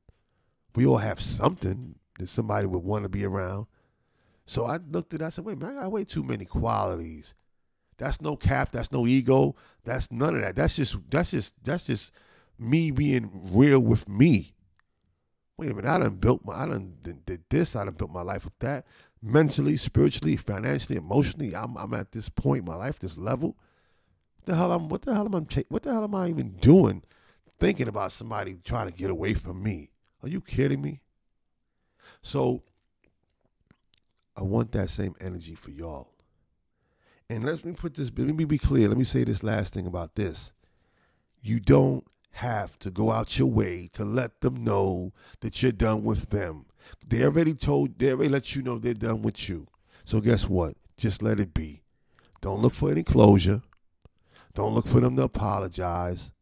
we 0.77 0.87
all 0.87 0.99
have 0.99 1.21
something 1.21 1.97
that 2.19 2.29
somebody 2.29 2.67
would 2.67 2.85
want 2.85 3.05
to 3.05 3.09
be 3.09 3.25
around. 3.25 3.67
So 4.45 4.67
I 4.67 4.79
looked 4.91 5.13
at 5.15 5.21
it, 5.21 5.25
I 5.25 5.31
said, 5.31 5.45
wait, 5.45 5.59
man, 5.59 5.77
I 5.77 5.83
got 5.83 5.93
way 5.93 6.05
too 6.05 6.23
many 6.23 6.45
qualities. 6.45 7.35
That's 7.99 8.21
no 8.21 8.37
cap, 8.37 8.71
that's 8.71 8.93
no 8.93 9.07
ego, 9.07 9.57
that's 9.83 10.13
none 10.13 10.37
of 10.37 10.43
that. 10.43 10.55
That's 10.55 10.77
just 10.77 10.99
that's 11.11 11.31
just 11.31 11.55
that's 11.65 11.87
just 11.87 12.13
me 12.59 12.91
being 12.91 13.31
real 13.53 13.81
with 13.81 14.09
me. 14.09 14.55
Wait 15.57 15.71
a 15.71 15.75
minute, 15.75 15.89
I 15.89 15.99
done 15.99 16.17
built 16.17 16.45
my 16.45 16.53
I 16.53 16.67
done 16.67 16.95
did 17.03 17.45
this, 17.49 17.75
I 17.75 17.85
done 17.87 17.95
built 17.95 18.11
my 18.11 18.23
life 18.23 18.45
with 18.45 18.59
that. 18.59 18.87
Mentally, 19.23 19.79
spiritually, 19.79 20.37
financially, 20.37 20.99
emotionally, 20.99 21.57
I'm 21.57 21.77
I'm 21.79 21.95
at 21.95 22.13
this 22.13 22.29
point 22.29 22.61
in 22.61 22.71
my 22.71 22.77
life, 22.77 22.99
this 22.99 23.17
level. 23.17 23.57
What 24.37 24.47
the 24.47 24.55
hell 24.57 24.73
I'm 24.73 24.91
what 24.91 25.03
the 25.03 25.15
hell 25.15 25.25
am 25.25 25.35
I 25.35 25.65
what 25.71 25.83
the 25.83 25.93
hell 25.93 26.05
am 26.05 26.15
I 26.15 26.29
even 26.29 26.57
doing 26.57 27.03
thinking 27.59 27.89
about 27.89 28.13
somebody 28.13 28.59
trying 28.63 28.91
to 28.91 28.95
get 28.95 29.09
away 29.09 29.33
from 29.33 29.63
me? 29.63 29.91
Are 30.27 30.29
you 30.29 30.41
kidding 30.41 30.83
me? 30.83 31.03
So 32.21 32.65
I 34.37 34.43
want 34.43 34.73
that 34.73 34.91
same 34.91 35.15
energy 35.21 35.55
for 35.55 35.71
y'all. 35.71 36.11
And 37.31 37.45
let 37.45 37.65
me 37.65 37.71
put 37.71 37.95
this, 37.95 38.11
let 38.17 38.35
me 38.35 38.45
be 38.45 38.59
clear. 38.59 38.89
Let 38.89 38.99
me 38.99 39.05
say 39.05 39.23
this 39.23 39.45
last 39.45 39.73
thing 39.73 39.87
about 39.87 40.17
this. 40.17 40.53
You 41.43 41.61
don't 41.61 42.05
have 42.33 42.77
to 42.81 42.91
go 42.91 43.13
out 43.13 43.39
your 43.39 43.47
way 43.47 43.89
to 43.93 44.05
let 44.05 44.41
them 44.41 44.65
know 44.65 45.13
that 45.43 45.63
you're 45.63 45.71
done 45.71 46.03
with 46.03 46.31
them. 46.31 46.67
They 47.07 47.23
already 47.25 47.55
told, 47.55 47.97
they 47.97 48.11
already 48.11 48.31
let 48.31 48.57
you 48.57 48.63
know 48.63 48.81
they're 48.81 48.95
done 48.95 49.23
with 49.23 49.49
you. 49.49 49.69
So 50.05 50.21
guess 50.21 50.49
what? 50.49 50.75
Just 50.97 51.23
let 51.23 51.39
it 51.39 51.55
be. 51.55 51.83
Don't 52.41 52.61
look 52.61 52.75
for 52.75 52.91
any 52.91 53.05
closure. 53.05 53.63
Don't 54.55 54.75
look 54.75 54.89
for 54.89 54.99
them 54.99 55.15
to 55.19 55.23
apologize. 55.23 56.33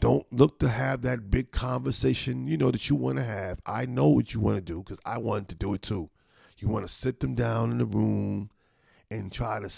Don't 0.00 0.26
look 0.32 0.58
to 0.60 0.68
have 0.68 1.02
that 1.02 1.30
big 1.30 1.50
conversation, 1.50 2.46
you 2.46 2.56
know, 2.56 2.70
that 2.70 2.88
you 2.88 2.96
want 2.96 3.18
to 3.18 3.24
have. 3.24 3.60
I 3.66 3.84
know 3.86 4.08
what 4.08 4.32
you 4.32 4.40
want 4.40 4.56
to 4.56 4.62
do 4.62 4.82
because 4.82 4.98
I 5.04 5.18
wanted 5.18 5.48
to 5.50 5.54
do 5.56 5.74
it 5.74 5.82
too. 5.82 6.08
You 6.58 6.68
want 6.68 6.86
to 6.86 6.92
sit 6.92 7.20
them 7.20 7.34
down 7.34 7.70
in 7.70 7.78
the 7.78 7.84
room 7.84 8.50
and 9.10 9.30
try 9.30 9.60
to, 9.60 9.70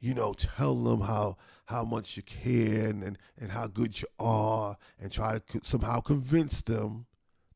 you 0.00 0.14
know, 0.14 0.34
tell 0.34 0.74
them 0.74 1.00
how 1.00 1.38
how 1.66 1.82
much 1.82 2.16
you 2.16 2.22
care 2.22 2.90
and, 2.90 3.16
and 3.38 3.50
how 3.50 3.66
good 3.66 4.00
you 4.00 4.06
are 4.18 4.76
and 5.00 5.10
try 5.10 5.38
to 5.38 5.60
somehow 5.62 6.00
convince 6.00 6.60
them 6.60 7.06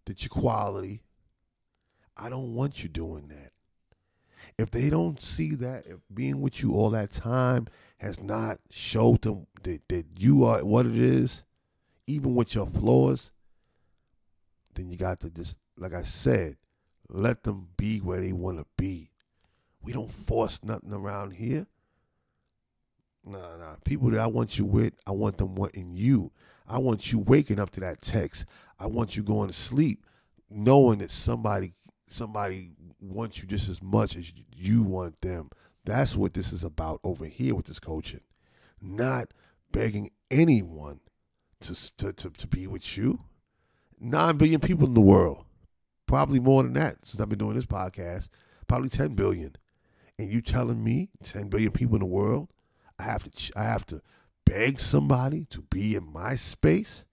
that 0.06 0.22
you're 0.22 0.30
quality. 0.30 1.02
I 2.16 2.30
don't 2.30 2.54
want 2.54 2.82
you 2.82 2.88
doing 2.88 3.28
that. 3.28 3.52
If 4.58 4.70
they 4.70 4.88
don't 4.88 5.20
see 5.20 5.54
that, 5.56 5.86
if 5.86 5.98
being 6.12 6.40
with 6.40 6.62
you 6.62 6.72
all 6.72 6.90
that 6.90 7.10
time 7.10 7.68
has 7.98 8.18
not 8.18 8.58
showed 8.70 9.22
them 9.22 9.46
that, 9.62 9.86
that 9.88 10.06
you 10.18 10.44
are 10.44 10.64
what 10.64 10.86
it 10.86 10.96
is, 10.96 11.44
even 12.08 12.34
with 12.34 12.54
your 12.54 12.66
flaws, 12.66 13.32
then 14.74 14.90
you 14.90 14.96
got 14.96 15.20
to 15.20 15.30
just, 15.30 15.56
like 15.76 15.92
I 15.92 16.02
said, 16.02 16.56
let 17.10 17.42
them 17.42 17.68
be 17.76 17.98
where 17.98 18.20
they 18.20 18.32
want 18.32 18.58
to 18.58 18.66
be. 18.76 19.10
We 19.82 19.92
don't 19.92 20.10
force 20.10 20.60
nothing 20.64 20.92
around 20.92 21.32
here. 21.32 21.66
Nah, 23.24 23.56
nah. 23.58 23.76
People 23.84 24.10
that 24.10 24.20
I 24.20 24.26
want 24.26 24.58
you 24.58 24.64
with, 24.64 24.94
I 25.06 25.10
want 25.12 25.36
them 25.36 25.54
wanting 25.54 25.90
you. 25.92 26.32
I 26.66 26.78
want 26.78 27.12
you 27.12 27.18
waking 27.18 27.60
up 27.60 27.70
to 27.70 27.80
that 27.80 28.00
text. 28.00 28.46
I 28.78 28.86
want 28.86 29.16
you 29.16 29.22
going 29.22 29.48
to 29.48 29.54
sleep 29.54 30.04
knowing 30.50 30.98
that 30.98 31.10
somebody 31.10 31.74
somebody 32.10 32.70
wants 33.00 33.38
you 33.38 33.46
just 33.46 33.68
as 33.68 33.82
much 33.82 34.16
as 34.16 34.32
you 34.54 34.82
want 34.82 35.20
them. 35.20 35.50
That's 35.84 36.16
what 36.16 36.32
this 36.32 36.52
is 36.52 36.64
about 36.64 37.00
over 37.04 37.26
here 37.26 37.54
with 37.54 37.66
this 37.66 37.78
coaching. 37.78 38.20
Not 38.80 39.32
begging 39.72 40.10
anyone 40.30 41.00
to, 41.60 41.96
to, 41.96 42.12
to, 42.12 42.30
to 42.30 42.46
be 42.46 42.66
with 42.66 42.96
you. 42.96 43.20
Nine 44.00 44.36
billion 44.36 44.60
people 44.60 44.86
in 44.86 44.94
the 44.94 45.00
world. 45.00 45.44
Probably 46.06 46.40
more 46.40 46.62
than 46.62 46.72
that 46.74 47.06
since 47.06 47.20
I've 47.20 47.28
been 47.28 47.38
doing 47.38 47.56
this 47.56 47.66
podcast. 47.66 48.28
Probably 48.66 48.88
10 48.88 49.14
billion. 49.14 49.56
And 50.18 50.32
you 50.32 50.40
telling 50.40 50.82
me 50.82 51.10
10 51.22 51.48
billion 51.48 51.70
people 51.70 51.96
in 51.96 52.00
the 52.00 52.06
world, 52.06 52.48
I 52.98 53.04
have 53.04 53.24
to 53.24 53.52
I 53.56 53.64
have 53.64 53.86
to 53.86 54.02
beg 54.44 54.80
somebody 54.80 55.44
to 55.50 55.62
be 55.62 55.94
in 55.94 56.12
my 56.12 56.34
space? 56.34 57.06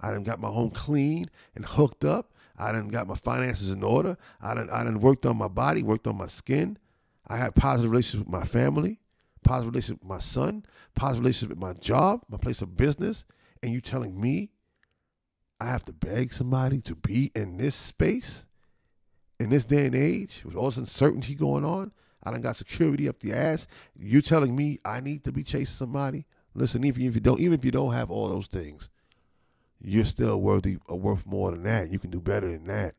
I 0.00 0.10
done 0.10 0.22
got 0.22 0.40
my 0.40 0.48
home 0.48 0.70
clean 0.70 1.26
and 1.54 1.64
hooked 1.64 2.04
up. 2.04 2.32
I 2.56 2.72
done 2.72 2.88
got 2.88 3.08
my 3.08 3.14
finances 3.14 3.70
in 3.70 3.82
order. 3.82 4.16
I 4.40 4.54
done 4.54 4.70
I 4.70 4.84
done 4.84 5.00
worked 5.00 5.26
on 5.26 5.36
my 5.36 5.48
body, 5.48 5.82
worked 5.82 6.06
on 6.06 6.16
my 6.16 6.28
skin. 6.28 6.78
I 7.28 7.36
had 7.36 7.54
positive 7.54 7.90
relationships 7.90 8.26
with 8.26 8.40
my 8.40 8.46
family, 8.46 9.00
positive 9.44 9.72
relationship 9.72 10.02
with 10.02 10.08
my 10.08 10.18
son, 10.18 10.64
positive 10.94 11.20
relationship 11.20 11.50
with 11.50 11.58
my 11.58 11.74
job, 11.74 12.22
my 12.28 12.38
place 12.38 12.62
of 12.62 12.76
business 12.76 13.24
and 13.62 13.72
you 13.72 13.80
telling 13.80 14.20
me 14.20 14.50
I 15.60 15.66
have 15.66 15.84
to 15.84 15.92
beg 15.92 16.32
somebody 16.32 16.80
to 16.82 16.94
be 16.94 17.30
in 17.34 17.58
this 17.58 17.74
space 17.74 18.46
in 19.38 19.50
this 19.50 19.64
day 19.64 19.86
and 19.86 19.94
age 19.94 20.42
with 20.44 20.54
all 20.54 20.66
this 20.66 20.76
uncertainty 20.76 21.34
going 21.34 21.64
on? 21.64 21.92
I 22.22 22.30
done 22.30 22.42
got 22.42 22.56
security 22.56 23.08
up 23.08 23.20
the 23.20 23.32
ass. 23.32 23.66
You 23.98 24.20
telling 24.20 24.54
me 24.54 24.78
I 24.84 25.00
need 25.00 25.24
to 25.24 25.32
be 25.32 25.42
chasing 25.42 25.66
somebody? 25.66 26.26
Listen, 26.54 26.84
even 26.84 27.02
if 27.02 27.14
you 27.14 27.20
don't, 27.20 27.40
even 27.40 27.54
if 27.54 27.64
you 27.64 27.70
don't 27.70 27.92
have 27.92 28.10
all 28.10 28.28
those 28.28 28.46
things, 28.46 28.88
you're 29.80 30.04
still 30.04 30.40
worthy, 30.40 30.78
uh, 30.90 30.96
worth 30.96 31.26
more 31.26 31.50
than 31.50 31.62
that. 31.62 31.90
You 31.90 31.98
can 31.98 32.10
do 32.10 32.20
better 32.20 32.50
than 32.50 32.66
that. 32.66 32.94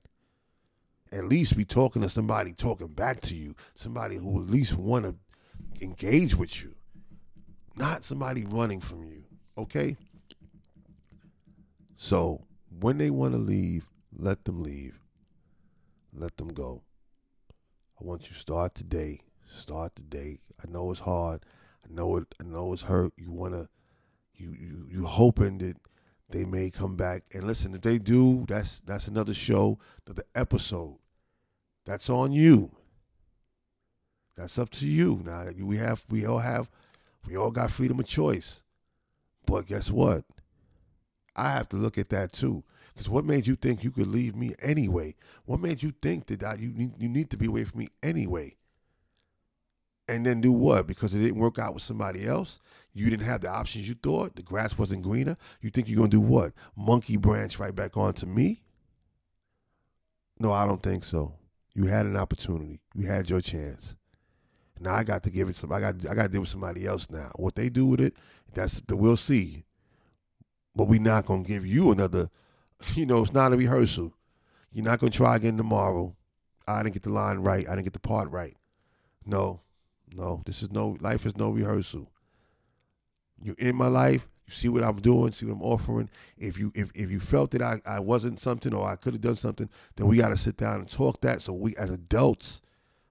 At 1.11 1.25
least 1.25 1.57
be 1.57 1.65
talking 1.65 2.01
to 2.01 2.09
somebody, 2.09 2.53
talking 2.53 2.87
back 2.87 3.21
to 3.23 3.35
you, 3.35 3.53
somebody 3.73 4.15
who 4.15 4.41
at 4.41 4.49
least 4.49 4.75
want 4.77 5.05
to 5.05 5.15
engage 5.81 6.35
with 6.35 6.63
you, 6.63 6.73
not 7.75 8.05
somebody 8.05 8.45
running 8.45 8.79
from 8.79 9.03
you. 9.03 9.23
Okay. 9.57 9.97
So 12.03 12.41
when 12.79 12.97
they 12.97 13.11
want 13.11 13.33
to 13.33 13.37
leave, 13.37 13.85
let 14.11 14.43
them 14.45 14.63
leave. 14.63 14.97
Let 16.11 16.35
them 16.35 16.47
go. 16.47 16.81
I 17.51 18.03
want 18.03 18.23
you 18.23 18.29
to 18.29 18.39
start 18.39 18.73
today. 18.73 19.19
Start 19.47 19.95
today. 19.95 20.39
I 20.59 20.67
know 20.67 20.89
it's 20.89 21.01
hard. 21.01 21.45
I 21.85 21.93
know 21.93 22.17
it. 22.17 22.25
I 22.39 22.43
know 22.43 22.73
it's 22.73 22.81
hurt. 22.81 23.13
You 23.17 23.31
wanna, 23.31 23.69
you 24.33 24.51
you 24.59 24.87
you 24.89 25.05
hoping 25.05 25.59
that 25.59 25.77
they 26.27 26.43
may 26.43 26.71
come 26.71 26.95
back 26.95 27.21
and 27.35 27.43
listen. 27.43 27.75
If 27.75 27.81
they 27.81 27.99
do, 27.99 28.47
that's 28.47 28.79
that's 28.79 29.07
another 29.07 29.35
show, 29.35 29.77
another 30.07 30.23
episode. 30.33 30.97
That's 31.85 32.09
on 32.09 32.31
you. 32.31 32.71
That's 34.35 34.57
up 34.57 34.71
to 34.71 34.87
you. 34.87 35.21
Now 35.23 35.49
we 35.55 35.77
have 35.77 36.03
we 36.09 36.25
all 36.25 36.39
have 36.39 36.67
we 37.27 37.35
all 37.35 37.51
got 37.51 37.69
freedom 37.69 37.99
of 37.99 38.07
choice. 38.07 38.63
But 39.45 39.67
guess 39.67 39.91
what? 39.91 40.23
I 41.35 41.51
have 41.51 41.69
to 41.69 41.77
look 41.77 41.97
at 41.97 42.09
that 42.09 42.33
too. 42.33 42.63
Because 42.93 43.09
what 43.09 43.25
made 43.25 43.47
you 43.47 43.55
think 43.55 43.83
you 43.83 43.91
could 43.91 44.07
leave 44.07 44.35
me 44.35 44.53
anyway? 44.61 45.15
What 45.45 45.59
made 45.59 45.81
you 45.81 45.93
think 46.01 46.27
that 46.27 46.43
I, 46.43 46.55
you 46.55 46.69
need, 46.69 46.91
you 46.97 47.09
need 47.09 47.29
to 47.31 47.37
be 47.37 47.47
away 47.47 47.63
from 47.63 47.79
me 47.79 47.89
anyway? 48.03 48.57
And 50.07 50.25
then 50.25 50.41
do 50.41 50.51
what? 50.51 50.87
Because 50.87 51.13
it 51.13 51.19
didn't 51.19 51.39
work 51.39 51.57
out 51.57 51.73
with 51.73 51.83
somebody 51.83 52.25
else. 52.25 52.59
You 52.93 53.09
didn't 53.09 53.25
have 53.25 53.41
the 53.41 53.49
options 53.49 53.87
you 53.87 53.95
thought. 53.95 54.35
The 54.35 54.43
grass 54.43 54.77
wasn't 54.77 55.03
greener. 55.03 55.37
You 55.61 55.69
think 55.69 55.87
you're 55.87 55.97
gonna 55.97 56.09
do 56.09 56.19
what? 56.19 56.51
Monkey 56.75 57.15
branch 57.15 57.59
right 57.59 57.73
back 57.73 57.95
onto 57.95 58.25
me? 58.25 58.61
No, 60.37 60.51
I 60.51 60.65
don't 60.65 60.83
think 60.83 61.05
so. 61.05 61.35
You 61.73 61.85
had 61.85 62.05
an 62.05 62.17
opportunity. 62.17 62.81
You 62.93 63.07
had 63.07 63.29
your 63.29 63.39
chance. 63.39 63.95
Now 64.81 64.95
I 64.95 65.03
got 65.05 65.23
to 65.23 65.29
give 65.29 65.47
it 65.47 65.55
to. 65.57 65.71
I 65.71 65.79
got. 65.79 65.95
I 66.09 66.15
got 66.15 66.23
to 66.23 66.29
deal 66.29 66.41
with 66.41 66.49
somebody 66.49 66.85
else 66.85 67.09
now. 67.09 67.31
What 67.35 67.55
they 67.55 67.69
do 67.69 67.85
with 67.85 68.01
it, 68.01 68.17
that's 68.53 68.81
the 68.81 68.97
we'll 68.97 69.15
see 69.15 69.63
but 70.75 70.85
we're 70.85 71.01
not 71.01 71.25
gonna 71.25 71.43
give 71.43 71.65
you 71.65 71.91
another. 71.91 72.29
You 72.95 73.05
know, 73.05 73.21
it's 73.21 73.31
not 73.31 73.53
a 73.53 73.57
rehearsal. 73.57 74.11
You're 74.71 74.83
not 74.83 74.97
gonna 74.97 75.11
try 75.11 75.35
again 75.35 75.55
tomorrow. 75.55 76.15
I 76.67 76.81
didn't 76.81 76.93
get 76.93 77.03
the 77.03 77.11
line 77.11 77.37
right. 77.37 77.67
I 77.67 77.71
didn't 77.71 77.83
get 77.83 77.93
the 77.93 77.99
part 77.99 78.31
right. 78.31 78.57
No, 79.23 79.61
no. 80.11 80.41
This 80.47 80.63
is 80.63 80.71
no 80.71 80.97
life. 80.99 81.27
Is 81.27 81.37
no 81.37 81.51
rehearsal. 81.51 82.11
You're 83.39 83.55
in 83.59 83.75
my 83.75 83.87
life. 83.87 84.27
You 84.47 84.53
see 84.53 84.67
what 84.67 84.83
I'm 84.83 84.99
doing. 84.99 85.31
See 85.31 85.45
what 85.45 85.53
I'm 85.53 85.61
offering. 85.61 86.09
If 86.39 86.57
you 86.57 86.71
if, 86.73 86.89
if 86.95 87.11
you 87.11 87.19
felt 87.19 87.51
that 87.51 87.61
I, 87.61 87.81
I 87.85 87.99
wasn't 87.99 88.39
something 88.39 88.73
or 88.73 88.87
I 88.87 88.95
could 88.95 89.13
have 89.13 89.21
done 89.21 89.35
something, 89.35 89.69
then 89.95 90.07
we 90.07 90.17
got 90.17 90.29
to 90.29 90.37
sit 90.37 90.57
down 90.57 90.79
and 90.79 90.89
talk 90.89 91.21
that. 91.21 91.43
So 91.43 91.53
we 91.53 91.75
as 91.75 91.91
adults, 91.91 92.63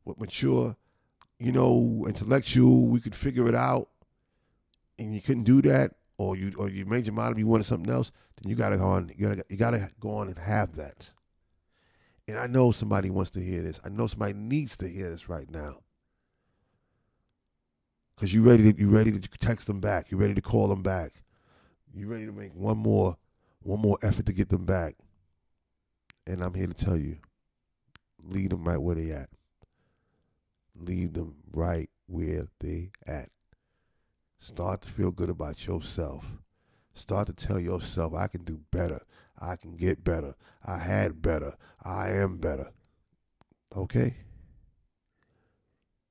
with 0.04 0.18
mature, 0.18 0.76
you 1.38 1.52
know, 1.52 2.04
intellectual, 2.08 2.88
we 2.88 2.98
could 3.00 3.14
figure 3.14 3.48
it 3.48 3.54
out. 3.54 3.88
And 4.98 5.14
you 5.14 5.20
couldn't 5.20 5.44
do 5.44 5.62
that 5.62 5.94
or 6.20 6.36
you 6.36 6.52
or 6.58 6.68
you 6.68 6.84
made 6.84 7.06
your 7.06 7.14
mind 7.14 7.32
up 7.32 7.38
you 7.38 7.46
wanted 7.46 7.64
something 7.64 7.90
else, 7.90 8.12
then 8.36 8.50
you 8.50 8.54
gotta 8.54 8.76
go 8.76 8.84
on 8.84 9.10
you 9.16 9.26
gotta 9.26 9.42
you 9.48 9.56
gotta 9.56 9.90
go 9.98 10.10
on 10.10 10.28
and 10.28 10.38
have 10.38 10.76
that. 10.76 11.10
And 12.28 12.38
I 12.38 12.46
know 12.46 12.72
somebody 12.72 13.08
wants 13.08 13.30
to 13.30 13.40
hear 13.40 13.62
this. 13.62 13.80
I 13.86 13.88
know 13.88 14.06
somebody 14.06 14.34
needs 14.34 14.76
to 14.78 14.88
hear 14.88 15.08
this 15.08 15.30
right 15.30 15.50
now. 15.50 15.78
Cause 18.16 18.34
you 18.34 18.42
ready 18.42 18.70
to 18.70 18.78
you 18.78 18.90
ready 18.90 19.18
to 19.18 19.28
text 19.38 19.66
them 19.66 19.80
back. 19.80 20.10
You 20.10 20.18
ready 20.18 20.34
to 20.34 20.42
call 20.42 20.68
them 20.68 20.82
back. 20.82 21.10
You 21.94 22.06
ready 22.06 22.26
to 22.26 22.32
make 22.32 22.54
one 22.54 22.76
more 22.76 23.16
one 23.62 23.80
more 23.80 23.96
effort 24.02 24.26
to 24.26 24.34
get 24.34 24.50
them 24.50 24.66
back. 24.66 24.96
And 26.26 26.44
I'm 26.44 26.52
here 26.52 26.66
to 26.66 26.74
tell 26.74 26.98
you, 26.98 27.16
leave 28.22 28.50
them 28.50 28.64
right 28.64 28.76
where 28.76 28.94
they 28.94 29.10
at. 29.10 29.30
Leave 30.78 31.14
them 31.14 31.36
right 31.50 31.88
where 32.06 32.46
they 32.60 32.90
at. 33.06 33.30
Start 34.40 34.80
to 34.82 34.88
feel 34.88 35.10
good 35.10 35.28
about 35.28 35.66
yourself. 35.66 36.24
Start 36.94 37.26
to 37.26 37.34
tell 37.34 37.60
yourself, 37.60 38.14
I 38.14 38.26
can 38.26 38.42
do 38.42 38.58
better. 38.70 39.00
I 39.38 39.56
can 39.56 39.76
get 39.76 40.02
better. 40.02 40.34
I 40.66 40.78
had 40.78 41.20
better. 41.20 41.54
I 41.84 42.08
am 42.12 42.38
better. 42.38 42.70
Okay? 43.76 44.16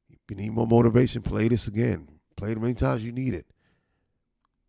If 0.09 0.19
you 0.29 0.35
need 0.35 0.51
more 0.51 0.67
motivation, 0.67 1.23
play 1.23 1.47
this 1.47 1.67
again. 1.67 2.07
Play 2.35 2.51
it 2.51 2.61
many 2.61 2.75
times 2.75 3.03
you 3.03 3.11
need 3.11 3.33
it. 3.33 3.47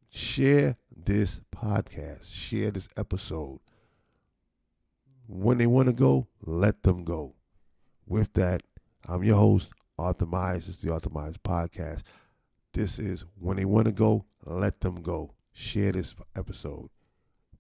Share 0.08 0.76
this 0.96 1.42
podcast. 1.54 2.34
Share 2.34 2.70
this 2.70 2.88
episode. 2.96 3.60
When 5.28 5.58
they 5.58 5.66
want 5.66 5.88
to 5.88 5.94
go, 5.94 6.28
let 6.44 6.82
them 6.82 7.04
go. 7.04 7.34
With 8.06 8.32
that, 8.32 8.62
I'm 9.06 9.22
your 9.22 9.36
host, 9.36 9.70
Arthur 9.98 10.26
Myers. 10.26 10.66
Is 10.66 10.78
the 10.78 10.92
Arthur 10.92 11.10
Myers 11.10 11.36
Podcast. 11.44 12.02
This 12.72 12.98
is 12.98 13.24
when 13.38 13.56
they 13.56 13.64
want 13.64 13.86
to 13.86 13.92
go, 13.92 14.24
let 14.44 14.80
them 14.80 15.02
go. 15.02 15.34
Share 15.52 15.92
this 15.92 16.14
episode. 16.36 16.88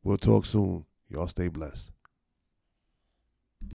We'll 0.02 0.16
talk 0.16 0.44
soon. 0.44 0.84
Y'all 1.08 1.26
stay 1.26 1.48
blessed. 1.48 1.90